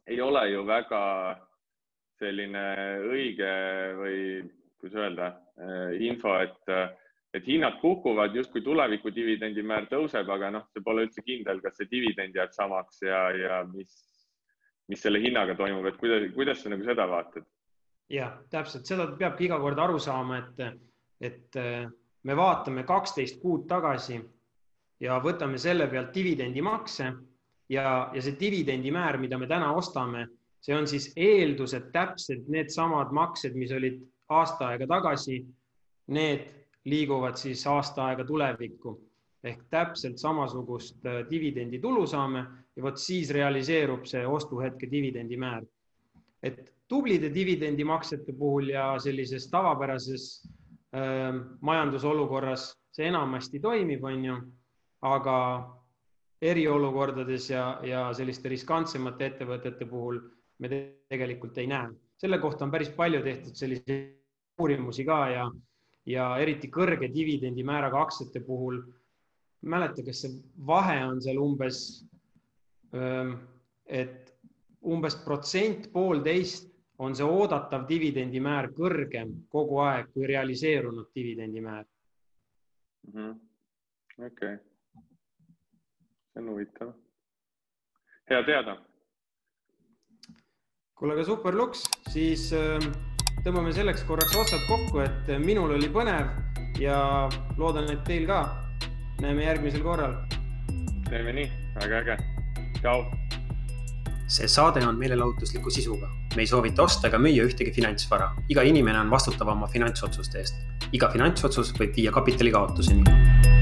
ei 0.10 0.22
ole 0.22 0.46
ju 0.52 0.64
väga 0.68 1.04
selline 2.20 2.64
õige 3.10 3.52
või 4.00 4.18
kuidas 4.80 4.98
öelda, 5.04 5.30
äh, 5.60 6.02
info, 6.10 6.36
et 6.44 6.98
et 7.34 7.46
hinnad 7.46 7.78
kukuvad, 7.82 8.34
justkui 8.36 8.64
tuleviku 8.66 9.12
dividendimäär 9.14 9.86
tõuseb, 9.92 10.30
aga 10.34 10.50
noh, 10.54 10.66
see 10.74 10.82
pole 10.86 11.06
üldse 11.06 11.22
kindel, 11.26 11.62
kas 11.62 11.78
see 11.78 11.90
dividend 11.92 12.36
jääb 12.36 12.56
samaks 12.56 13.04
ja, 13.06 13.20
ja 13.38 13.60
mis, 13.70 13.94
mis 14.90 15.04
selle 15.06 15.22
hinnaga 15.22 15.54
toimub, 15.60 15.86
et 15.86 16.00
kuidas, 16.02 16.26
kuidas 16.34 16.64
sa 16.64 16.74
nagu 16.74 16.88
seda 16.88 17.06
vaatad? 17.10 17.46
Jah, 18.10 18.36
täpselt, 18.50 18.88
seda 18.90 19.08
peabki 19.18 19.48
iga 19.48 19.60
kord 19.62 19.80
aru 19.80 20.00
saama, 20.02 20.40
et, 20.42 20.84
et 21.22 21.60
äh, 21.60 21.88
me 22.24 22.36
vaatame 22.36 22.84
kaksteist 22.88 23.40
kuud 23.42 23.68
tagasi 23.70 24.20
ja 25.00 25.20
võtame 25.24 25.60
selle 25.62 25.88
pealt 25.88 26.14
dividendimakse 26.16 27.12
ja, 27.70 28.10
ja 28.14 28.22
see 28.22 28.38
dividendimäär, 28.40 29.20
mida 29.22 29.38
me 29.38 29.48
täna 29.48 29.72
ostame, 29.78 30.28
see 30.62 30.76
on 30.76 30.88
siis 30.90 31.12
eeldused 31.16 31.92
täpselt 31.94 32.50
needsamad 32.52 33.14
maksed, 33.16 33.56
mis 33.56 33.72
olid 33.72 34.02
aasta 34.30 34.74
aega 34.74 34.88
tagasi. 34.90 35.44
Need 36.10 36.48
liiguvad 36.90 37.38
siis 37.38 37.62
aasta 37.70 38.08
aega 38.10 38.26
tulevikku 38.26 38.96
ehk 39.44 39.62
täpselt 39.72 40.18
samasugust 40.20 41.06
äh, 41.06 41.22
dividenditulu 41.30 42.08
saame 42.08 42.42
ja 42.76 42.84
vot 42.84 42.98
siis 43.00 43.30
realiseerub 43.32 44.04
see 44.10 44.26
ostuhetke 44.28 44.90
dividendimäär. 44.92 45.64
et 46.44 46.74
tublide 46.90 47.30
dividendimaksete 47.34 48.34
puhul 48.34 48.72
ja 48.74 48.92
sellises 49.00 49.48
tavapärases 49.52 50.26
äh, 50.96 51.36
majandusolukorras 51.62 52.74
see 52.96 53.08
enamasti 53.08 53.62
toimib, 53.64 54.04
on 54.04 54.26
ju, 54.26 54.38
aga 55.06 55.38
eriolukordades 56.42 57.50
ja, 57.52 57.80
ja 57.84 58.08
selliste 58.16 58.50
riskantsemate 58.50 59.28
ettevõtete 59.32 59.86
puhul 59.86 60.20
me 60.60 60.70
tegelikult 61.12 61.58
ei 61.58 61.68
näe. 61.68 61.90
selle 62.20 62.38
kohta 62.40 62.66
on 62.66 62.72
päris 62.72 62.90
palju 62.90 63.22
tehtud 63.24 63.56
selliseid 63.56 64.16
uurimusi 64.60 65.06
ka 65.06 65.20
ja 65.30 65.50
ja 66.10 66.30
eriti 66.42 66.70
kõrge 66.74 67.10
dividendimääraga 67.14 68.02
aktsiate 68.02 68.42
puhul, 68.46 68.82
mäleta, 69.62 70.04
kas 70.06 70.24
see 70.24 70.40
vahe 70.66 70.98
on 71.06 71.22
seal 71.22 71.38
umbes, 71.42 71.82
et 73.86 74.34
umbes 74.80 75.18
protsent, 75.26 75.90
poolteist 75.94 76.69
on 77.00 77.16
see 77.16 77.26
oodatav 77.26 77.86
dividendimäär 77.90 78.72
kõrgem 78.76 79.32
kogu 79.52 79.80
aeg 79.86 80.12
kui 80.14 80.28
realiseerunud 80.28 81.12
dividendimäär 81.16 81.86
mm 83.08 83.14
-hmm.. 83.14 84.26
okei 84.26 84.54
okay., 84.54 84.58
see 86.34 86.42
on 86.42 86.50
huvitav. 86.50 86.94
hea 88.30 88.44
teada. 88.44 88.78
kuule, 90.96 91.14
aga 91.14 91.24
super 91.24 91.56
luks, 91.56 91.84
siis 92.12 92.52
äh, 92.54 92.92
tõmbame 93.46 93.74
selleks 93.74 94.04
korraks 94.04 94.36
otsad 94.36 94.66
kokku, 94.68 95.00
et 95.00 95.32
minul 95.46 95.72
oli 95.72 95.88
põnev 95.88 96.28
ja 96.80 97.30
loodan, 97.58 97.92
et 97.92 98.04
teil 98.04 98.28
ka. 98.28 98.44
näeme 99.22 99.44
järgmisel 99.44 99.84
korral. 99.84 100.14
teeme 101.10 101.34
nii, 101.34 101.50
väga 101.80 102.04
äge. 102.04 102.18
tšau. 102.82 103.19
See 104.30 104.48
saade 104.48 104.86
on 104.86 104.98
meelelahutusliku 104.98 105.70
sisuga. 105.74 106.10
me 106.36 106.44
ei 106.46 106.48
soovita 106.48 106.84
osta 106.84 107.08
ega 107.08 107.18
müüa 107.18 107.48
ühtegi 107.50 107.74
finantsvara. 107.74 108.32
iga 108.50 108.62
inimene 108.62 109.00
on 109.00 109.10
vastutav 109.12 109.56
oma 109.56 109.68
finantsotsuste 109.68 110.40
eest. 110.44 110.62
iga 110.92 111.10
finantsotsus 111.16 111.74
võib 111.80 111.98
viia 111.98 112.12
kapitali 112.12 112.52
kaotuseni 112.52 113.59